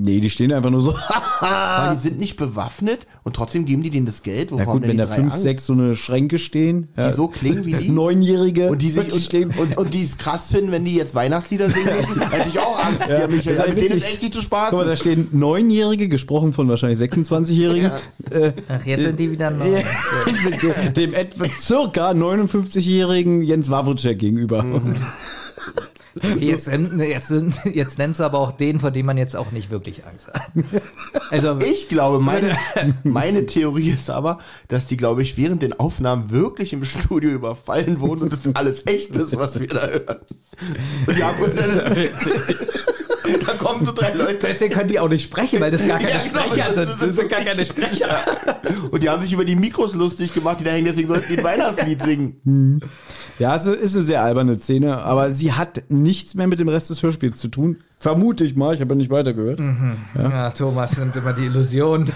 Nee, 0.00 0.20
die 0.20 0.30
stehen 0.30 0.52
einfach 0.52 0.70
nur 0.70 0.80
so. 0.80 0.94
Weil 1.40 1.94
die 1.94 1.98
sind 2.00 2.18
nicht 2.20 2.36
bewaffnet 2.36 3.00
und 3.24 3.34
trotzdem 3.34 3.64
geben 3.64 3.82
die 3.82 3.90
denen 3.90 4.06
das 4.06 4.22
Geld. 4.22 4.52
Wovor 4.52 4.64
Ja 4.64 4.72
gut, 4.72 4.82
wenn 4.82 4.92
die 4.92 4.96
da 4.98 5.08
fünf, 5.08 5.32
Angst? 5.32 5.42
sechs 5.42 5.66
so 5.66 5.72
eine 5.72 5.96
Schränke 5.96 6.38
stehen. 6.38 6.88
Ja. 6.96 7.08
die 7.08 7.14
so 7.14 7.26
klingen 7.26 7.64
wie 7.64 7.72
die. 7.74 7.88
Neunjährige. 7.90 8.68
Und 8.70 8.80
die 8.80 8.90
sich 8.90 9.12
und, 9.12 9.20
stehen. 9.20 9.50
und, 9.58 9.76
und 9.76 9.92
die 9.94 10.04
es 10.04 10.16
krass 10.16 10.52
finden, 10.52 10.70
wenn 10.70 10.84
die 10.84 10.94
jetzt 10.94 11.14
Weihnachtslieder 11.16 11.68
singen 11.68 11.88
müssen, 12.08 12.20
hätte 12.30 12.48
ich 12.48 12.58
auch 12.60 12.78
Angst. 12.84 13.02
Die 13.08 13.12
haben 13.12 13.34
mich, 13.34 13.44
das 13.44 13.54
ist 13.54 13.58
ja, 13.58 13.66
mit 13.66 13.76
denen 13.76 13.84
witzig. 13.90 13.96
ist 14.04 14.12
echt 14.12 14.22
nicht 14.22 14.34
zu 14.34 14.40
Guck 14.70 14.72
mal, 14.72 14.86
da 14.86 14.94
stehen 14.96 15.28
Neunjährige, 15.32 16.08
gesprochen 16.08 16.52
von 16.52 16.68
wahrscheinlich 16.68 17.00
26-Jährigen. 17.00 17.90
Äh, 18.30 18.52
Ach, 18.68 18.86
jetzt 18.86 19.02
sind 19.02 19.18
die 19.18 19.30
wieder 19.32 19.50
neu. 19.50 19.82
mit 20.44 20.62
dem- 20.62 20.94
dem 20.94 21.14
etwa 21.14 21.46
circa 21.58 22.10
59-jährigen 22.12 23.42
Jens 23.42 23.68
Wawritschek 23.68 24.18
gegenüber. 24.20 24.62
Mhm. 24.62 24.94
Jetzt, 26.38 26.68
jetzt, 26.68 27.30
jetzt 27.64 27.98
nennst 27.98 28.20
du 28.20 28.24
aber 28.24 28.38
auch 28.38 28.52
den, 28.52 28.80
vor 28.80 28.90
dem 28.90 29.06
man 29.06 29.16
jetzt 29.18 29.36
auch 29.36 29.52
nicht 29.52 29.70
wirklich 29.70 30.04
Angst 30.06 30.28
hat. 30.28 30.42
Also, 31.30 31.58
Ich 31.58 31.88
glaube, 31.88 32.20
meine, 32.20 32.56
meine 33.04 33.44
Theorie 33.44 33.90
ist 33.90 34.08
aber, 34.08 34.38
dass 34.68 34.86
die, 34.86 34.96
glaube 34.96 35.22
ich, 35.22 35.36
während 35.36 35.62
den 35.62 35.78
Aufnahmen 35.78 36.30
wirklich 36.30 36.72
im 36.72 36.84
Studio 36.84 37.30
überfallen 37.30 38.00
wurden 38.00 38.22
und 38.22 38.32
das 38.32 38.54
alles 38.54 38.86
echt 38.86 39.14
ist, 39.16 39.36
was 39.36 39.60
wir 39.60 39.66
da 39.66 39.86
hören. 39.86 40.16
Und 41.06 41.18
die 41.18 41.22
haben 41.22 41.42
uns 41.42 41.54
dann, 41.54 41.94
da 43.46 43.52
kommen 43.54 43.84
so 43.86 43.92
drei 43.92 44.12
Leute 44.12 44.46
deswegen 44.48 44.74
können 44.74 44.88
die 44.88 44.98
auch 45.00 45.08
nicht 45.08 45.24
sprechen, 45.24 45.60
weil 45.60 45.70
das 45.70 45.86
gar 45.86 45.98
keine 45.98 46.10
Ja, 46.12 46.20
genau, 46.22 46.40
Sprecher 46.40 46.64
das- 46.66 46.74
sind. 46.74 46.88
das 46.88 46.98
Das 46.98 47.08
ist 47.08 47.16
sind 47.16 47.28
gar 47.30 47.40
keine 47.40 47.64
Sprecher. 47.64 48.18
und 48.90 49.02
die 49.02 49.08
haben 49.08 49.22
sich 49.22 49.32
über 49.32 49.44
die 49.44 49.56
Mikros 49.56 49.94
lustig 49.94 50.32
gemacht, 50.34 50.60
die 50.60 50.64
da 50.64 50.70
hängen, 50.70 50.86
deswegen 50.86 51.08
sollten 51.08 51.26
die 51.32 51.38
ein 51.38 51.44
Weihnachtslied 51.44 52.02
singen. 52.02 52.80
Ja, 53.38 53.54
es 53.56 53.66
ist 53.66 53.94
eine 53.94 54.04
sehr 54.04 54.22
alberne 54.22 54.58
Szene, 54.58 54.98
aber 54.98 55.32
sie 55.32 55.52
hat 55.52 55.82
nichts 55.88 56.34
mehr 56.34 56.46
mit 56.48 56.58
dem 56.58 56.68
Rest 56.68 56.90
des 56.90 57.02
Hörspiels 57.02 57.40
zu 57.40 57.48
tun. 57.48 57.78
Vermute 58.00 58.44
ich 58.44 58.54
mal, 58.56 58.74
ich 58.74 58.80
habe 58.80 58.94
ja 58.94 58.96
nicht 58.96 59.10
weitergehört. 59.10 59.60
Ja, 60.16 60.50
Thomas 60.50 60.96
nimmt 60.98 61.14
immer 61.16 61.32
die 61.32 61.46
Illusion. 61.46 62.12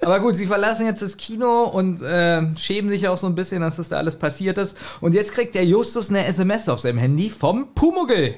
Aber 0.00 0.18
gut, 0.20 0.34
sie 0.34 0.46
verlassen 0.46 0.84
jetzt 0.86 1.00
das 1.02 1.16
Kino 1.16 1.62
und 1.64 2.02
äh, 2.02 2.42
schämen 2.56 2.90
sich 2.90 3.06
auch 3.06 3.16
so 3.16 3.28
ein 3.28 3.36
bisschen, 3.36 3.60
dass 3.60 3.76
das 3.76 3.88
da 3.88 3.98
alles 3.98 4.16
passiert 4.16 4.58
ist. 4.58 4.76
Und 5.00 5.14
jetzt 5.14 5.32
kriegt 5.32 5.54
der 5.54 5.64
Justus 5.64 6.10
eine 6.10 6.26
SMS 6.26 6.68
auf 6.68 6.80
seinem 6.80 6.98
Handy 6.98 7.30
vom 7.30 7.68
Pumuggel. 7.74 8.34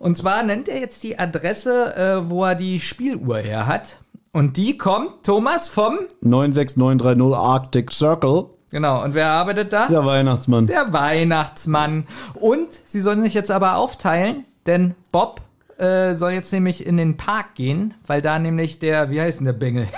Und 0.00 0.16
zwar 0.16 0.42
nennt 0.42 0.70
er 0.70 0.80
jetzt 0.80 1.02
die 1.02 1.18
Adresse, 1.18 1.94
äh, 1.94 2.30
wo 2.30 2.46
er 2.46 2.54
die 2.54 2.80
Spieluhr 2.80 3.36
her 3.36 3.66
hat. 3.66 3.98
Und 4.32 4.56
die 4.56 4.78
kommt, 4.78 5.24
Thomas, 5.24 5.68
vom, 5.68 5.98
96930 6.22 7.36
Arctic 7.36 7.92
Circle. 7.92 8.46
genau, 8.70 9.04
und 9.04 9.14
wer 9.14 9.28
arbeitet 9.28 9.74
da? 9.74 9.88
Der 9.88 10.06
Weihnachtsmann. 10.06 10.66
Der 10.66 10.90
Weihnachtsmann. 10.94 12.06
Und 12.34 12.80
sie 12.86 13.02
sollen 13.02 13.22
sich 13.22 13.34
jetzt 13.34 13.50
aber 13.50 13.76
aufteilen, 13.76 14.46
denn 14.66 14.94
Bob 15.12 15.42
äh, 15.76 16.14
soll 16.14 16.32
jetzt 16.32 16.54
nämlich 16.54 16.86
in 16.86 16.96
den 16.96 17.18
Park 17.18 17.54
gehen, 17.54 17.92
weil 18.06 18.22
da 18.22 18.38
nämlich 18.38 18.78
der, 18.78 19.10
wie 19.10 19.20
heißt 19.20 19.40
denn 19.40 19.46
der 19.46 19.52
Bengel? 19.52 19.86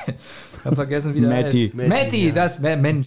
Ich 0.63 0.67
hab 0.67 0.77
vergessen, 0.77 1.13
wie 1.15 1.21
der 1.21 1.29
Matty. 1.29 1.73
heißt. 1.77 1.89
Matty, 1.89 2.29
ja. 2.29 2.35
das 2.35 2.61
Mensch. 2.61 3.05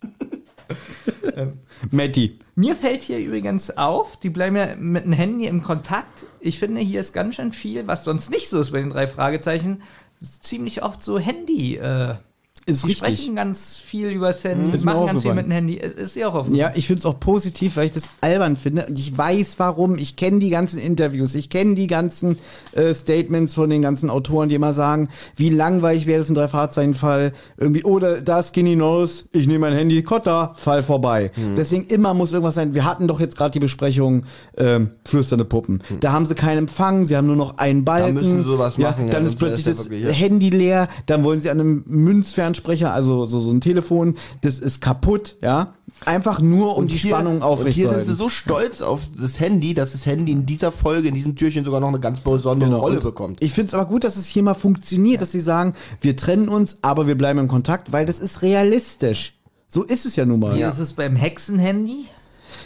Matti. 1.92 2.40
Mir 2.56 2.76
fällt 2.76 3.04
hier 3.04 3.20
übrigens 3.20 3.78
auf, 3.78 4.18
die 4.18 4.30
bleiben 4.30 4.56
ja 4.56 4.76
mit 4.76 5.06
dem 5.06 5.14
Handy 5.14 5.48
im 5.48 5.62
Kontakt. 5.62 6.26
Ich 6.40 6.60
finde, 6.60 6.82
hier 6.82 7.00
ist 7.00 7.14
ganz 7.14 7.36
schön 7.36 7.52
viel, 7.52 7.88
was 7.88 8.04
sonst 8.04 8.30
nicht 8.30 8.50
so 8.50 8.60
ist 8.60 8.72
bei 8.72 8.80
den 8.80 8.90
drei 8.90 9.08
Fragezeichen, 9.08 9.82
ziemlich 10.20 10.84
oft 10.84 11.04
so 11.04 11.20
Handy. 11.20 11.76
Äh, 11.76 12.16
Ist 12.68 12.82
Die 12.82 12.88
richtig. 12.88 12.98
sprechen 12.98 13.36
ganz 13.36 13.78
viel 13.78 14.10
übers 14.10 14.44
Handy, 14.44 14.72
Ist 14.72 14.86
mir 14.86 14.96
machen 14.96 15.06
ganz 15.06 15.22
viel 15.22 15.36
mit 15.36 15.46
dem 15.46 15.52
Handy. 15.52 15.80
Es 15.80 15.94
ist 15.94 16.16
ja 16.16 16.28
auch 16.28 16.34
aufgefallen. 16.34 16.60
Ja, 16.60 16.72
ich 16.74 16.88
finde 16.88 17.00
es 17.00 17.06
auch 17.06 17.20
positiv, 17.20 17.76
weil 17.76 17.86
ich 17.86 17.92
das 17.92 18.10
albern 18.22 18.58
finde. 18.58 18.88
Und 18.88 18.98
ich 18.98 19.16
weiß 19.16 19.60
warum. 19.60 20.00
Ich 20.00 20.16
kenne 20.16 20.40
die 20.40 20.50
ganzen 20.50 20.80
Interviews, 20.80 21.36
ich 21.36 21.52
kenne 21.52 21.76
die 21.76 21.86
ganzen 21.86 22.40
äh, 22.74 22.92
Statements 22.92 23.54
von 23.54 23.70
den 23.70 23.84
ganzen 23.84 24.10
Autoren, 24.10 24.50
die 24.50 24.56
immer 24.56 24.74
sagen, 24.74 25.10
wie 25.36 25.50
langweilig 25.50 26.08
wäre 26.08 26.18
das 26.18 26.30
ein 26.30 26.34
Drei-Fahrzeichen-Fall. 26.34 27.34
Irgendwie, 27.58 27.84
oder 27.84 28.20
da 28.22 28.42
Skinny 28.42 28.76
Nose, 28.76 29.26
ich 29.32 29.46
nehme 29.46 29.60
mein 29.60 29.74
Handy, 29.74 30.02
Kotta, 30.02 30.54
Fall 30.56 30.82
vorbei. 30.82 31.32
Deswegen 31.56 31.86
immer 31.86 32.16
muss 32.16 32.32
irgendwas 32.32 32.56
sein. 32.56 32.74
Wir 32.74 32.86
hatten 32.86 33.08
doch 33.08 33.20
jetzt 33.20 33.38
gerade 33.38 33.52
die 33.52 33.60
Besprechung 33.60 34.24
ähm, 34.58 34.90
flüsternde 35.06 35.46
Puppen. 35.46 35.84
Da 36.00 36.14
haben 36.14 36.26
sie 36.26 36.34
keinen 36.34 36.58
Empfang, 36.60 37.06
sie 37.06 37.16
haben 37.16 37.28
nur 37.28 37.36
noch 37.36 37.60
einen 37.60 37.86
Balken. 37.86 38.16
müssen 38.16 38.38
sie 38.40 38.44
sowas 38.44 38.78
ja, 38.78 38.90
machen, 38.90 39.06
ja, 39.06 39.14
Dann 39.14 39.22
sonst 39.22 39.34
ist 39.34 39.40
plötzlich 39.40 39.60
ist 39.60 39.68
ja 39.68 39.74
das 39.74 39.86
wirklich, 39.92 40.04
ja. 40.04 40.12
Handy 40.12 40.50
leer, 40.50 40.88
dann 41.06 41.24
wollen 41.24 41.42
sie 41.42 41.52
an 41.52 41.60
einem 41.60 41.84
Münzfernsprecher, 42.56 42.94
also 42.94 43.26
so, 43.26 43.40
so 43.40 43.52
ein 43.52 43.62
Telefon, 43.62 44.16
das 44.42 44.60
ist 44.60 44.82
kaputt, 44.82 45.36
ja. 45.42 45.74
Einfach 46.06 46.42
nur, 46.42 46.78
um 46.78 46.88
die 46.88 46.96
hier- 46.98 47.12
Spannung 47.12 47.36
Und 47.36 47.40
hier 47.42 47.42
sind 47.42 47.44
aufrechtzuerhalten. 47.62 48.04
sie 48.10 48.16
so 48.16 48.30
stolz 48.30 48.82
auf 48.82 49.02
das 49.20 49.40
Handy, 49.40 49.74
dass 49.74 49.94
das 49.94 50.06
Handy 50.06 50.32
in 50.32 50.46
dieser 50.46 50.72
Folge, 50.72 51.08
in 51.08 51.14
diesem 51.16 51.36
Türchen 51.36 51.64
sogar 51.64 51.80
noch 51.80 51.88
eine 51.90 52.00
ganz 52.00 52.20
besondere 52.22 52.70
Genau. 52.70 52.82
Rolle 52.82 52.98
Und 52.98 53.04
bekommt. 53.04 53.44
Ich 53.44 53.54
finde 53.54 53.68
es 53.70 53.74
aber 53.74 53.86
gut, 53.86 54.04
dass 54.04 54.18
es 54.18 54.26
hier 54.26 54.44
mal 54.44 54.54
funktioniert, 54.56 55.22
dass 55.22 55.32
sie 55.32 55.40
sagen, 55.40 55.74
wir 56.02 56.16
trennen 56.18 56.50
uns, 56.50 56.80
aber 56.82 57.08
wir 57.08 57.16
bleiben 57.18 57.40
in 57.40 57.48
Kontakt, 57.48 57.92
weil 57.92 58.06
das 58.06 58.20
ist 58.20 58.42
realistisch. 58.42 59.40
So 59.70 59.84
ist 59.84 60.06
es 60.06 60.16
ja 60.16 60.26
nun 60.26 60.40
mal. 60.40 60.56
Wie 60.56 60.62
ist 60.62 60.80
es 60.80 60.94
beim 60.94 61.16
Hexenhandy? 61.16 62.06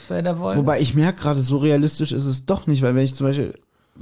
Bei 0.07 0.21
der 0.21 0.35
Folge? 0.37 0.59
Wobei 0.61 0.79
ich 0.81 0.95
merke 0.95 1.21
gerade, 1.21 1.41
so 1.43 1.57
realistisch 1.57 2.11
ist 2.11 2.25
es 2.25 2.45
doch 2.45 2.67
nicht, 2.67 2.81
weil 2.81 2.95
wenn 2.95 3.03
ich 3.03 3.15
zum 3.15 3.27
Beispiel. 3.27 3.53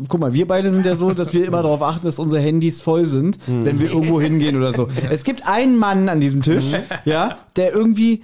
Guck 0.07 0.19
mal, 0.19 0.33
wir 0.33 0.47
beide 0.47 0.71
sind 0.71 0.85
ja 0.85 0.95
so, 0.95 1.11
dass 1.11 1.33
wir 1.33 1.45
immer 1.45 1.63
darauf 1.63 1.81
achten, 1.81 2.05
dass 2.05 2.19
unsere 2.19 2.41
Handys 2.41 2.81
voll 2.81 3.05
sind, 3.05 3.39
wenn 3.47 3.79
wir 3.79 3.89
irgendwo 3.89 4.21
hingehen 4.21 4.55
oder 4.55 4.73
so. 4.73 4.87
Es 5.09 5.23
gibt 5.23 5.47
einen 5.47 5.77
Mann 5.77 6.09
an 6.09 6.19
diesem 6.19 6.41
Tisch, 6.41 6.73
ja, 7.05 7.37
der 7.55 7.73
irgendwie 7.73 8.23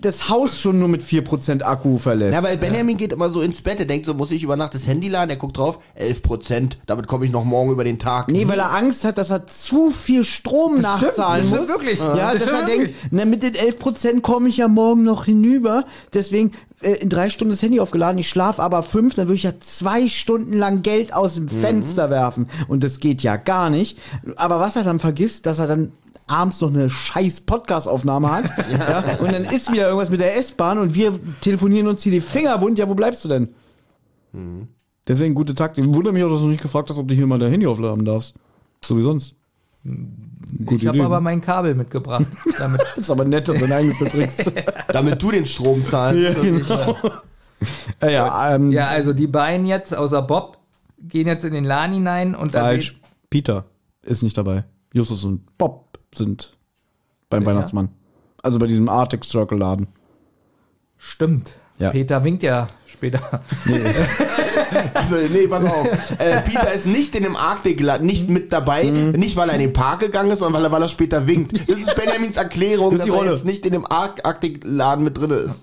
das 0.00 0.28
Haus 0.28 0.58
schon 0.60 0.78
nur 0.78 0.88
mit 0.88 1.02
4% 1.02 1.62
Akku 1.62 1.98
verlässt. 1.98 2.34
Ja, 2.34 2.42
weil 2.42 2.56
Benjamin 2.56 2.96
geht 2.96 3.12
immer 3.12 3.30
so 3.30 3.40
ins 3.40 3.60
Bett, 3.60 3.78
er 3.80 3.86
denkt 3.86 4.06
so, 4.06 4.14
muss 4.14 4.30
ich 4.30 4.42
über 4.42 4.56
Nacht 4.56 4.74
das 4.74 4.86
Handy 4.86 5.08
laden? 5.08 5.30
Er 5.30 5.36
guckt 5.36 5.58
drauf, 5.58 5.80
11 5.94 6.22
Prozent, 6.22 6.78
damit 6.86 7.06
komme 7.06 7.24
ich 7.24 7.30
noch 7.30 7.44
morgen 7.44 7.70
über 7.70 7.84
den 7.84 7.98
Tag. 7.98 8.28
Nee, 8.28 8.48
weil 8.48 8.58
er 8.58 8.72
Angst 8.74 9.04
hat, 9.04 9.18
dass 9.18 9.30
er 9.30 9.46
zu 9.46 9.90
viel 9.90 10.24
Strom 10.24 10.80
nachzahlen 10.80 11.42
das 11.42 11.48
stimmt 11.50 11.60
muss. 11.60 11.68
wirklich. 11.68 11.98
Ja, 11.98 12.32
Das 12.32 12.44
dass 12.44 12.52
er 12.52 12.64
denkt, 12.64 12.94
na, 13.10 13.24
mit 13.24 13.42
den 13.42 13.54
11% 13.54 14.20
komme 14.20 14.48
ich 14.48 14.56
ja 14.56 14.68
morgen 14.68 15.02
noch 15.02 15.24
hinüber. 15.24 15.84
Deswegen 16.14 16.52
äh, 16.82 16.92
in 16.92 17.08
drei 17.08 17.30
Stunden 17.30 17.52
das 17.52 17.62
Handy 17.62 17.80
aufgeladen, 17.80 18.18
ich 18.18 18.28
schlafe 18.28 18.62
aber 18.62 18.82
fünf, 18.82 19.14
dann 19.14 19.26
würde 19.28 19.36
ich 19.36 19.42
ja 19.44 19.52
zwei 19.60 20.08
Stunden 20.08 20.54
lang 20.56 20.82
Geld 20.82 21.12
aus 21.12 21.34
dem 21.34 21.48
Fenster 21.48 22.10
werfen. 22.10 22.48
Und 22.68 22.84
das 22.84 23.00
geht 23.00 23.22
ja 23.22 23.36
gar 23.36 23.70
nicht. 23.70 23.98
Aber 24.36 24.60
was 24.60 24.76
er 24.76 24.84
dann 24.84 25.00
vergisst, 25.00 25.46
dass 25.46 25.58
er 25.58 25.66
dann 25.66 25.92
abends 26.30 26.60
noch 26.60 26.68
eine 26.68 26.88
scheiß 26.88 27.42
Podcast-Aufnahme 27.42 28.30
hat. 28.30 28.52
ja. 28.70 29.16
Und 29.18 29.32
dann 29.32 29.44
ist 29.44 29.70
wieder 29.70 29.86
irgendwas 29.86 30.10
mit 30.10 30.20
der 30.20 30.36
S-Bahn 30.36 30.78
und 30.78 30.94
wir 30.94 31.18
telefonieren 31.40 31.88
uns 31.88 32.02
hier 32.02 32.12
die 32.12 32.20
Finger 32.20 32.60
wund. 32.60 32.78
Ja, 32.78 32.88
wo 32.88 32.94
bleibst 32.94 33.24
du 33.24 33.28
denn? 33.28 33.48
Deswegen 35.06 35.34
gute 35.34 35.54
Taktik. 35.54 35.84
Wundert 35.86 36.12
mich 36.12 36.22
auch, 36.22 36.30
dass 36.30 36.40
du 36.40 36.46
nicht 36.46 36.62
gefragt 36.62 36.88
hast, 36.88 36.98
ob 36.98 37.08
du 37.08 37.14
hier 37.14 37.26
mal 37.26 37.38
dein 37.38 37.50
Handy 37.50 37.66
aufladen 37.66 38.04
darfst. 38.04 38.34
So 38.84 38.96
wie 38.96 39.02
sonst. 39.02 39.34
Gute 40.64 40.74
ich 40.76 40.86
habe 40.86 41.04
aber 41.04 41.20
mein 41.20 41.40
Kabel 41.40 41.74
mitgebracht. 41.74 42.26
Damit 42.58 42.80
ist 42.96 43.10
aber 43.10 43.24
nett, 43.24 43.48
dass 43.48 43.56
du 43.56 43.66
dein 43.66 43.72
eigenes 43.72 43.98
mitbringst. 43.98 44.52
Damit 44.88 45.22
du 45.22 45.30
den 45.30 45.46
Strom 45.46 45.84
zahlst. 45.86 46.22
ja, 46.22 46.42
genau. 46.42 46.96
ja, 48.02 48.08
ja, 48.08 48.54
ähm, 48.54 48.70
ja, 48.70 48.86
also 48.86 49.12
die 49.12 49.26
beiden 49.26 49.66
jetzt, 49.66 49.96
außer 49.96 50.22
Bob, 50.22 50.58
gehen 51.00 51.26
jetzt 51.26 51.44
in 51.44 51.54
den 51.54 51.64
Laden 51.64 51.94
hinein 51.94 52.34
und 52.34 52.52
falsch. 52.52 53.00
Peter 53.30 53.64
ist 54.02 54.22
nicht 54.22 54.36
dabei. 54.36 54.64
Justus 54.92 55.24
und 55.24 55.56
Bob 55.56 55.89
sind 56.14 56.56
beim 57.28 57.42
Sicher? 57.42 57.50
Weihnachtsmann. 57.54 57.88
Also 58.42 58.58
bei 58.58 58.66
diesem 58.66 58.88
Arctic 58.88 59.24
Circle 59.24 59.58
Laden. 59.58 59.86
Stimmt. 60.98 61.54
Ja. 61.78 61.90
Peter 61.90 62.22
winkt 62.24 62.42
ja 62.42 62.68
später. 62.86 63.40
Also, 64.94 65.16
nee, 65.32 65.46
pass 65.48 65.64
auf. 65.64 65.88
Äh, 66.18 66.42
Peter 66.42 66.72
ist 66.72 66.86
nicht 66.86 67.14
in 67.16 67.22
dem 67.22 67.34
Arktik, 67.36 67.80
nicht 68.02 68.28
mit 68.28 68.52
dabei, 68.52 68.84
Mhm. 68.84 69.12
nicht 69.12 69.36
weil 69.36 69.48
er 69.48 69.54
in 69.54 69.60
den 69.60 69.72
Park 69.72 70.00
gegangen 70.00 70.30
ist, 70.30 70.40
sondern 70.40 70.62
weil 70.62 70.68
er, 70.68 70.72
weil 70.72 70.82
er 70.82 70.88
später 70.88 71.26
winkt. 71.26 71.52
Das 71.68 71.78
ist 71.78 71.94
Benjamins 71.96 72.36
Erklärung, 72.36 72.90
Das 72.96 73.00
ist 73.00 73.00
dass 73.00 73.04
die 73.06 73.10
er 73.10 73.16
Rolle. 73.16 73.30
jetzt 73.32 73.44
nicht 73.44 73.66
in 73.66 73.72
dem 73.72 73.86
Ark 73.90 74.20
Arktik-Laden 74.24 75.02
mit 75.04 75.18
drin 75.18 75.30
ist. 75.30 75.62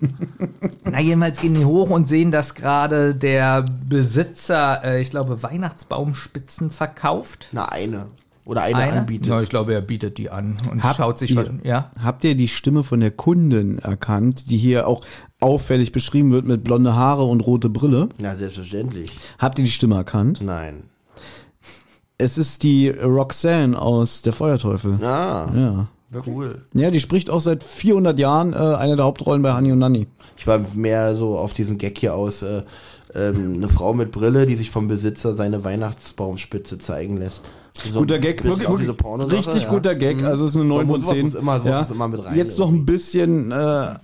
Na, 0.83 0.99
jedenfalls 0.99 1.39
gehen 1.39 1.53
die 1.55 1.65
hoch 1.65 1.89
und 1.89 2.07
sehen, 2.07 2.31
dass 2.31 2.55
gerade 2.55 3.13
der 3.15 3.63
Besitzer, 3.87 4.83
äh, 4.83 5.01
ich 5.01 5.11
glaube, 5.11 5.41
Weihnachtsbaumspitzen 5.43 6.71
verkauft. 6.71 7.49
Na, 7.51 7.65
eine. 7.69 8.07
Oder 8.47 8.61
eine, 8.63 8.77
Eine? 8.77 8.99
anbietet. 9.01 9.27
Na, 9.29 9.41
ich 9.41 9.49
glaube, 9.49 9.73
er 9.73 9.81
bietet 9.81 10.17
die 10.17 10.29
an 10.29 10.55
und 10.71 10.81
Habt 10.81 10.95
schaut 10.97 11.17
sich 11.17 11.31
ihr- 11.31 11.35
was. 11.37 11.49
Ja. 11.63 11.91
Habt 12.01 12.23
ihr 12.23 12.33
die 12.33 12.47
Stimme 12.47 12.83
von 12.83 13.01
der 13.01 13.11
Kundin 13.11 13.77
erkannt, 13.79 14.49
die 14.49 14.55
hier 14.57 14.87
auch 14.87 15.01
auffällig 15.41 15.91
beschrieben 15.91 16.31
wird 16.31 16.47
mit 16.47 16.63
blonde 16.63 16.95
Haare 16.95 17.25
und 17.25 17.41
rote 17.41 17.67
Brille? 17.69 18.07
Na, 18.19 18.35
selbstverständlich. 18.35 19.11
Habt 19.37 19.59
ihr 19.59 19.65
die 19.65 19.71
Stimme 19.71 19.95
erkannt? 19.95 20.39
Nein. 20.41 20.83
Es 22.17 22.37
ist 22.37 22.63
die 22.63 22.89
Roxanne 22.89 23.79
aus 23.79 24.21
Der 24.23 24.33
Feuerteufel. 24.33 24.97
Ah, 25.03 25.47
Ja. 25.53 25.87
cool. 26.25 26.63
Ja, 26.73 26.89
die 26.89 26.99
spricht 27.01 27.29
auch 27.29 27.41
seit 27.41 27.63
400 27.63 28.17
Jahren 28.17 28.53
äh, 28.53 28.55
eine 28.55 28.95
der 28.95 29.05
Hauptrollen 29.05 29.41
bei 29.41 29.53
Honey 29.53 29.71
und 29.73 29.79
Nanny. 29.79 30.07
Ich 30.37 30.47
war 30.47 30.59
mehr 30.73 31.15
so 31.15 31.37
auf 31.37 31.53
diesen 31.53 31.77
Gag 31.77 31.97
hier 31.99 32.15
aus, 32.15 32.41
äh, 32.43 32.63
ähm, 33.13 33.55
eine 33.57 33.67
Frau 33.69 33.93
mit 33.93 34.11
Brille, 34.11 34.45
die 34.47 34.55
sich 34.55 34.71
vom 34.71 34.87
Besitzer 34.87 35.35
seine 35.35 35.63
Weihnachtsbaumspitze 35.63 36.77
zeigen 36.79 37.17
lässt. 37.17 37.41
So 37.83 37.99
guter 37.99 38.19
Gag, 38.19 38.43
wirklich, 38.43 38.67
wirklich 38.69 39.31
richtig 39.31 39.63
ja. 39.63 39.69
guter 39.69 39.95
Gag. 39.95 40.23
Also 40.23 40.45
es 40.45 40.51
ist 40.51 40.55
eine 40.57 40.65
9 40.65 40.87
von 40.87 41.01
Sowas 41.01 41.13
10. 41.15 41.23
muss 41.23 41.35
immer- 41.35 41.59
rein 42.25 42.35
Jetzt 42.35 42.59
noch 42.59 42.69
ein 42.69 42.85
bisschen 42.85 43.51
äh, 43.51 43.95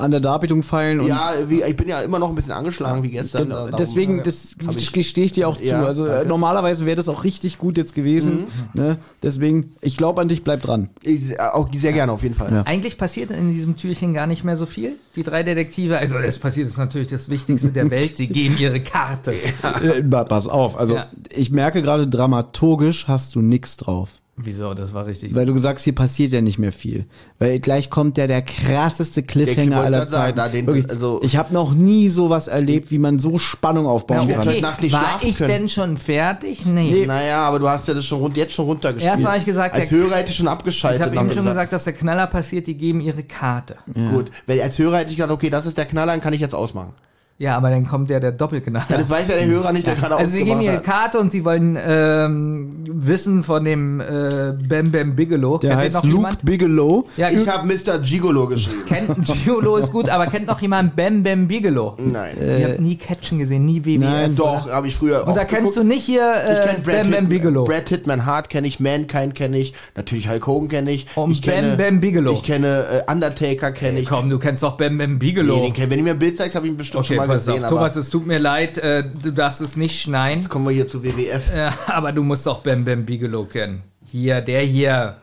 an 0.00 0.10
der 0.10 0.20
Darbietung 0.20 0.62
feilen 0.62 1.00
und 1.00 1.08
Ja, 1.08 1.32
wie, 1.48 1.62
ich 1.62 1.76
bin 1.76 1.88
ja 1.88 2.00
immer 2.00 2.18
noch 2.18 2.28
ein 2.28 2.34
bisschen 2.34 2.52
angeschlagen 2.52 3.02
wie 3.02 3.10
gestern. 3.10 3.44
Genau, 3.44 3.56
Darum- 3.66 3.76
deswegen, 3.78 4.22
das 4.24 4.54
Hab 4.66 4.76
ich- 4.76 4.92
gestehe 4.92 5.24
ich 5.24 5.32
dir 5.32 5.48
auch 5.48 5.56
zu. 5.56 5.64
Ja, 5.64 5.84
also 5.84 6.04
äh, 6.04 6.08
danke. 6.08 6.24
Mhm. 6.24 6.28
normalerweise 6.30 6.86
wäre 6.86 6.96
das 6.96 7.08
auch 7.08 7.24
richtig 7.24 7.58
gut 7.58 7.78
jetzt 7.78 7.94
gewesen. 7.94 8.44
Ne? 8.74 8.96
Deswegen, 9.22 9.72
ich 9.80 9.96
glaube 9.96 10.20
an 10.20 10.28
dich, 10.28 10.42
bleib 10.44 10.62
dran. 10.62 10.88
Ich, 11.02 11.30
äh, 11.32 11.36
auch 11.38 11.68
sehr 11.74 11.92
gerne, 11.92 12.12
auf 12.12 12.22
jeden 12.22 12.34
Fall. 12.34 12.52
Ja. 12.52 12.62
Eigentlich 12.62 12.98
passiert 12.98 13.30
in 13.30 13.52
diesem 13.52 13.76
Türchen 13.76 14.14
gar 14.14 14.26
nicht 14.26 14.42
mehr 14.44 14.56
so 14.56 14.66
viel. 14.66 14.92
Die 15.16 15.22
drei 15.22 15.42
Detektive, 15.42 15.98
also 15.98 16.16
es 16.16 16.38
passiert 16.38 16.68
ist 16.68 16.78
natürlich 16.78 17.08
das 17.08 17.28
Wichtigste 17.28 17.68
der 17.70 17.90
Welt. 17.90 18.16
Sie 18.16 18.26
geben 18.28 18.56
ihre 18.58 18.80
Karte. 18.80 19.32
Äh, 19.32 20.02
pa- 20.02 20.24
pass 20.24 20.46
auf, 20.46 20.78
also 20.78 20.94
Ja. 20.96 21.06
ich 21.30 21.50
merke 21.50 21.82
gerade, 21.82 22.06
dramaturgisch 22.08 23.06
hast 23.08 23.34
du 23.34 23.40
nix 23.42 23.76
drauf. 23.76 24.10
Wieso? 24.42 24.74
Das 24.74 24.94
war 24.94 25.06
richtig. 25.06 25.34
Weil 25.34 25.46
du 25.46 25.56
sagst, 25.58 25.84
hier 25.84 25.94
passiert 25.94 26.32
ja 26.32 26.40
nicht 26.40 26.58
mehr 26.58 26.72
viel. 26.72 27.04
Weil 27.38 27.58
gleich 27.60 27.90
kommt 27.90 28.16
ja 28.18 28.26
der 28.26 28.42
krasseste 28.42 29.22
Cliffhanger 29.22 29.76
wollte 29.76 29.86
aller 29.86 30.08
Zeiten. 30.08 30.38
na, 30.38 30.48
den- 30.48 30.66
Wirklich, 30.66 30.90
also- 30.90 31.20
ich 31.22 31.36
habe 31.36 31.52
noch 31.52 31.74
nie 31.74 32.08
sowas 32.08 32.48
erlebt, 32.48 32.90
wie 32.90 32.98
man 32.98 33.18
so 33.18 33.38
Spannung 33.38 33.86
aufbauen 33.86 34.26
Na, 34.28 34.34
kann. 34.36 34.46
heute 34.48 34.60
Nacht 34.62 34.82
nicht 34.82 34.92
war 34.92 35.18
ich 35.22 35.36
können. 35.38 35.48
denn 35.50 35.68
schon 35.68 35.96
fertig? 35.96 36.64
Nee. 36.64 37.04
Naja, 37.06 37.42
aber 37.42 37.58
du 37.58 37.68
hast 37.68 37.86
ja 37.88 37.94
das 37.94 38.04
schon 38.06 38.20
rund, 38.20 38.36
jetzt 38.36 38.52
schon 38.54 38.64
runtergespielt. 38.66 39.12
Erst 39.14 39.26
habe 39.26 39.38
ich 39.38 39.44
gesagt, 39.44 39.74
als 39.74 39.88
der- 39.88 39.98
Hörer 39.98 40.16
hätte 40.16 40.30
ich 40.30 40.36
schon 40.36 40.48
abgeschaltet. 40.48 41.00
Ich 41.00 41.06
habe 41.06 41.16
eben 41.16 41.30
schon 41.34 41.44
gesagt, 41.44 41.72
dass 41.72 41.84
der 41.84 41.92
Knaller 41.92 42.26
passiert, 42.26 42.66
die 42.66 42.74
geben 42.74 43.00
ihre 43.00 43.22
Karte. 43.22 43.76
Gut, 44.10 44.30
weil 44.46 44.60
als 44.62 44.78
Hörer 44.78 44.98
hätte 44.98 45.10
ich 45.10 45.16
gedacht, 45.16 45.32
okay, 45.32 45.50
das 45.50 45.66
ist 45.66 45.76
der 45.78 45.84
Knaller, 45.86 46.12
dann 46.12 46.20
kann 46.20 46.32
ich 46.32 46.40
jetzt 46.40 46.54
ausmachen. 46.54 46.92
Ja, 47.40 47.56
aber 47.56 47.70
dann 47.70 47.86
kommt 47.86 48.10
der 48.10 48.20
der 48.20 48.32
Doppelknaller. 48.32 48.84
Ja, 48.90 48.98
das 48.98 49.08
weiß 49.08 49.28
ja 49.28 49.36
der 49.36 49.46
Hörer 49.46 49.72
nicht, 49.72 49.86
der 49.86 49.94
gerade 49.94 50.14
also 50.14 50.30
sie 50.30 50.44
geben 50.44 50.60
ihre 50.60 50.76
hat. 50.76 50.84
Karte 50.84 51.18
und 51.18 51.32
sie 51.32 51.42
wollen 51.42 51.78
ähm, 51.82 52.68
wissen 52.86 53.42
von 53.42 53.64
dem 53.64 53.98
äh, 53.98 54.52
Bam 54.68 54.90
Bam 54.92 55.16
Bigelow. 55.16 55.56
Der 55.56 55.70
Kennt 55.70 55.80
ihr 55.80 55.84
heißt 55.86 55.94
noch 55.94 56.04
Luke 56.04 56.16
jemand? 56.16 56.44
Bigelow. 56.44 57.08
Ja, 57.16 57.30
Ich 57.30 57.48
habe 57.48 57.66
Mr. 57.66 57.98
Gigolo 58.00 58.46
geschrieben. 58.46 58.82
kennt 58.86 59.24
Giolo 59.24 59.78
ist 59.78 59.90
gut, 59.90 60.10
aber 60.10 60.26
kennt 60.26 60.48
noch 60.48 60.60
jemand 60.60 60.96
Bam 60.96 61.22
Bam 61.22 61.48
Bigelow? 61.48 61.96
Nein. 61.96 62.36
Ihr 62.38 62.68
habt 62.68 62.80
nie 62.80 62.96
Catchen 62.96 63.38
gesehen, 63.38 63.64
nie 63.64 63.82
WWF. 63.86 64.00
Nein, 64.00 64.36
Doch, 64.36 64.68
habe 64.70 64.88
ich 64.88 64.96
früher 64.96 65.26
Und 65.26 65.34
da 65.34 65.46
kennst 65.46 65.78
du 65.78 65.82
nicht 65.82 66.04
hier 66.04 66.34
Ich 66.44 66.50
äh, 66.50 66.82
Bam 66.84 67.10
Bam 67.10 67.20
Pitt, 67.20 67.28
Bigelow. 67.30 67.64
Brad 67.64 67.88
Hitman 67.88 68.26
Hart 68.26 68.50
kenne 68.50 68.68
ich, 68.68 68.80
Mankind 68.80 69.34
kenne 69.34 69.56
ich, 69.56 69.72
natürlich 69.96 70.28
Hulk 70.28 70.46
Hogan 70.46 70.68
kenne 70.68 70.90
ich. 70.90 71.06
Und 71.14 71.30
ich 71.30 71.40
kenne, 71.40 71.68
Bam 71.68 71.78
Bam 71.78 72.00
Bigelow. 72.00 72.34
Ich 72.34 72.42
kenne 72.42 72.84
äh, 73.08 73.10
Undertaker 73.10 73.72
kenne 73.72 74.00
ich. 74.00 74.08
Komm, 74.10 74.28
du 74.28 74.38
kennst 74.38 74.62
doch 74.62 74.76
Bam 74.76 74.98
Bam 74.98 75.18
Bigelow. 75.18 75.56
Nee, 75.56 75.62
den 75.68 75.72
kenn, 75.72 75.88
wenn 75.88 75.96
du 75.96 76.04
mir 76.04 76.10
ein 76.10 76.18
Bild 76.18 76.36
zeigst, 76.36 76.54
habe 76.54 76.66
ich 76.66 76.72
ihn 76.72 76.76
bestimmt 76.76 77.02
okay, 77.04 77.16
schon 77.16 77.26
mal 77.28 77.29
gesehen. 77.34 77.64
auf. 77.64 77.70
Thomas, 77.70 77.96
es 77.96 78.10
tut 78.10 78.26
mir 78.26 78.38
leid, 78.38 78.78
äh, 78.78 79.04
du 79.22 79.30
darfst 79.32 79.60
es 79.60 79.76
nicht 79.76 80.00
schneiden. 80.00 80.40
jetzt 80.40 80.48
kommen 80.48 80.66
wir 80.66 80.72
hier 80.72 80.88
zu 80.88 81.02
WWF. 81.04 81.54
Ja, 81.56 81.72
aber 81.86 82.12
du 82.12 82.22
musst 82.22 82.46
doch 82.46 82.60
Bam 82.60 82.84
Bam 82.84 83.04
Bigelow 83.04 83.44
kennen. 83.44 83.82
Hier, 84.06 84.40
der 84.40 84.62
hier. 84.62 85.16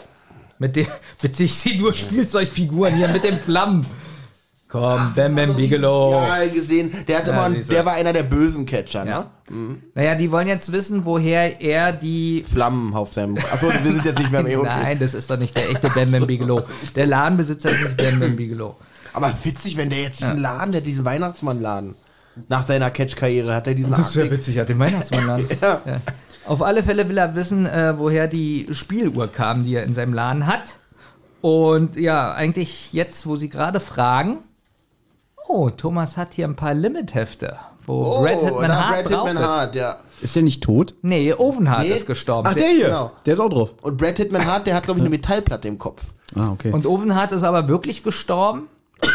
Mit 0.59 0.75
dem, 0.75 0.87
ich 1.37 1.53
sehe 1.53 1.77
nur 1.77 1.93
Spielzeugfiguren 1.93 2.95
hier 2.95 3.07
mit 3.09 3.23
den 3.23 3.37
Flammen. 3.39 3.85
Komm, 4.69 5.13
Bam 5.15 5.33
Bam 5.35 5.55
Bigelow. 5.55 6.11
Ja, 6.27 6.45
gesehen. 6.53 6.91
Der 7.07 7.19
hat 7.19 7.27
Ja, 7.27 7.43
einen- 7.43 7.65
der 7.65 7.85
war 7.85 7.93
einer 7.93 8.11
der 8.11 8.23
bösen 8.23 8.65
Catcher, 8.65 9.05
ne? 9.05 9.11
Ja. 9.11 9.31
Naja, 9.95 10.15
die 10.15 10.29
wollen 10.29 10.47
jetzt 10.47 10.69
wissen, 10.73 11.05
woher 11.05 11.61
er 11.61 11.93
die. 11.93 12.43
Flammen 12.51 12.93
auf 12.93 13.13
seinem. 13.13 13.37
Achso, 13.37 13.69
wir 13.69 13.79
sind 13.93 14.03
jetzt 14.03 14.19
nicht 14.19 14.29
mehr 14.29 14.45
im 14.45 14.59
okay. 14.59 14.69
Nein, 14.83 14.99
das 14.99 15.13
ist 15.13 15.29
doch 15.29 15.37
nicht 15.37 15.55
der 15.55 15.69
echte 15.69 15.89
Bam 15.89 16.11
Bam 16.11 16.27
Bigelow. 16.27 16.63
Der 16.97 17.05
Ladenbesitzer 17.07 17.69
ist 17.69 17.81
nicht 17.81 17.97
Bam 17.97 18.19
Bam 18.19 18.35
Bigelow. 18.35 18.75
Aber 19.17 19.33
witzig, 19.43 19.75
wenn 19.77 19.89
der 19.89 20.01
jetzt 20.01 20.21
diesen 20.21 20.39
Laden, 20.39 20.71
der 20.71 20.81
diesen 20.81 21.03
Weihnachtsmann-Laden. 21.05 21.95
Nach 22.50 22.65
seiner 22.67 22.91
Catch-Karriere 22.91 23.53
hat 23.55 23.65
er 23.67 23.74
diesen 23.74 23.91
Das 23.91 24.15
wäre 24.15 24.29
witzig, 24.31 24.57
hat 24.59 24.69
den 24.69 24.79
Weihnachtsmannladen. 24.79 25.47
Ja. 25.62 25.81
Ja. 25.86 26.01
Auf 26.45 26.62
alle 26.62 26.83
Fälle 26.83 27.09
will 27.09 27.17
er 27.17 27.36
wissen, 27.36 27.65
äh, 27.65 27.97
woher 27.97 28.27
die 28.27 28.67
Spieluhr 28.71 29.27
kam, 29.27 29.65
die 29.65 29.75
er 29.75 29.83
in 29.83 29.93
seinem 29.95 30.13
Laden 30.13 30.47
hat. 30.47 30.75
Und 31.41 31.97
ja, 31.97 32.33
eigentlich 32.33 32.93
jetzt, 32.93 33.27
wo 33.27 33.36
Sie 33.36 33.50
gerade 33.50 33.79
fragen, 33.79 34.38
oh, 35.47 35.69
Thomas 35.71 36.15
hat 36.15 36.33
hier 36.36 36.47
ein 36.47 36.55
paar 36.55 36.74
Limit-Hefte, 36.74 37.57
wo 37.86 38.01
Oh, 38.03 38.21
Brad 38.21 38.39
Hitman 38.39 38.71
Hart 38.71 39.03
Brad 39.03 39.12
drauf 39.13 39.27
Hitman 39.27 39.43
ist. 39.43 39.50
Hart, 39.50 39.75
ja. 39.75 39.95
Ist 40.21 40.36
der 40.36 40.43
nicht 40.43 40.63
tot? 40.63 40.95
Nee, 41.01 41.33
Ovenhart 41.33 41.83
Nee. 41.83 41.89
ist 41.95 42.05
gestorben. 42.07 42.47
Ach, 42.50 42.55
der 42.55 42.67
hier. 42.69 42.86
genau. 42.86 43.12
Der 43.25 43.33
ist 43.33 43.39
auch 43.39 43.50
drauf. 43.50 43.74
Und 43.81 43.97
Brad 43.97 44.17
Hitman 44.17 44.45
Hart, 44.45 44.67
der 44.67 44.75
hat, 44.75 44.83
glaube 44.83 45.00
ich, 45.00 45.03
eine 45.03 45.09
Metallplatte 45.09 45.67
im 45.67 45.77
Kopf. 45.77 46.03
Ah, 46.36 46.51
okay. 46.51 46.71
Und 46.71 46.86
Ovenhart 46.86 47.31
ist 47.33 47.43
aber 47.43 47.67
wirklich 47.67 48.03
gestorben, 48.03 48.67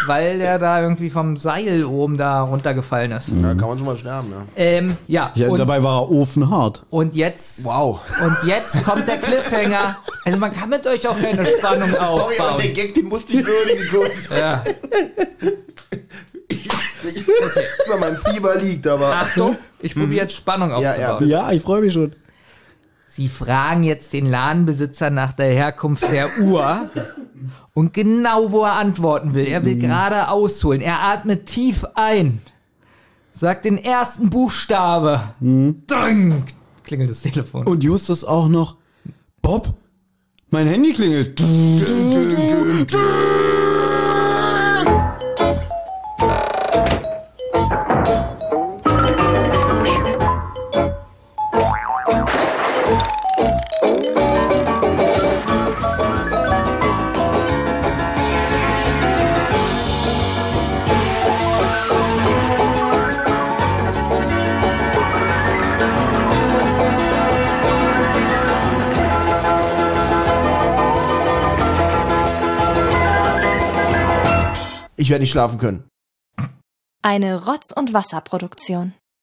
weil 0.07 0.39
der 0.39 0.59
da 0.59 0.81
irgendwie 0.83 1.11
vom 1.11 1.37
Seil 1.37 1.85
oben 1.85 2.17
da 2.17 2.43
runtergefallen 2.43 3.13
ist. 3.13 3.31
Da 3.43 3.55
kann 3.55 3.69
man 3.69 3.79
schon 3.79 3.87
mal 3.87 3.97
sterben, 3.97 4.29
ja. 4.31 4.43
Ähm, 4.57 4.97
ja, 5.09 5.33
ja, 5.35 5.49
und, 5.49 5.59
dabei 5.59 5.83
war 5.83 6.03
er 6.03 6.11
ofenhart. 6.11 6.85
und 6.91 7.15
jetzt 7.15 7.65
Wow. 7.65 8.01
und 8.25 8.37
jetzt 8.49 8.85
kommt 8.85 9.07
der 9.09 9.19
Cliffhanger. 9.19 9.97
Also 10.25 10.39
man 10.39 10.53
kann 10.53 10.69
mit 10.71 10.87
euch 10.87 11.07
auch 11.09 11.19
keine 11.21 11.45
Spannung 11.47 11.91
Sorry, 11.91 11.99
aber 11.99 12.29
der 12.33 12.45
aufbauen. 12.47 12.75
Gag, 12.75 12.95
den 12.95 13.07
musste 13.07 13.33
ich 13.33 13.45
würdigen 13.47 13.89
kurz. 13.91 14.39
Ja. 14.39 14.63
Ich 16.49 16.69
weiß 16.69 17.15
nicht, 17.15 18.01
mein 18.01 18.17
Fieber 18.17 18.55
liegt, 18.57 18.87
aber. 18.87 19.09
Achtung, 19.13 19.57
ich 19.81 19.95
probiere 19.95 20.23
jetzt 20.23 20.35
Spannung 20.37 20.71
Ja, 20.71 20.81
ja. 20.81 20.89
aufzubauen. 20.91 21.29
Ja, 21.29 21.51
ich 21.53 21.63
freue 21.63 21.81
mich 21.81 21.93
schon. 21.93 22.13
Sie 23.15 23.29
fragen 23.29 23.83
jetzt 23.83 24.15
den 24.15 24.25
Ladenbesitzer 24.25 25.11
nach 25.11 25.35
der 25.35 25.53
Herkunft 25.53 26.11
der 26.11 26.31
Uhr 26.41 26.89
und 27.75 27.93
genau 27.93 28.53
wo 28.53 28.63
er 28.63 28.77
antworten 28.77 29.35
will. 29.35 29.47
Er 29.47 29.67
will 29.67 29.77
gerade 29.77 30.29
ausholen. 30.29 30.81
Er 30.81 31.03
atmet 31.03 31.45
tief 31.45 31.85
ein, 31.95 32.41
sagt 33.31 33.67
den 33.67 33.77
ersten 33.77 34.31
Buchstabe. 34.31 35.35
Dring, 35.41 36.45
klingelt 36.85 37.11
das 37.11 37.21
Telefon. 37.21 37.67
Und 37.67 37.85
Justus 37.85 38.25
auch 38.25 38.49
noch. 38.49 38.79
Bob, 39.43 39.75
mein 40.49 40.67
Handy 40.67 40.95
klingelt. 40.95 41.39
Ich 41.39 42.97
werde 75.13 75.23
nicht 75.23 75.31
schlafen 75.31 75.59
können. 75.59 75.89
Eine 77.03 77.45
Rotz- 77.45 77.73
und 77.73 77.93
Wasserproduktion. 77.93 78.95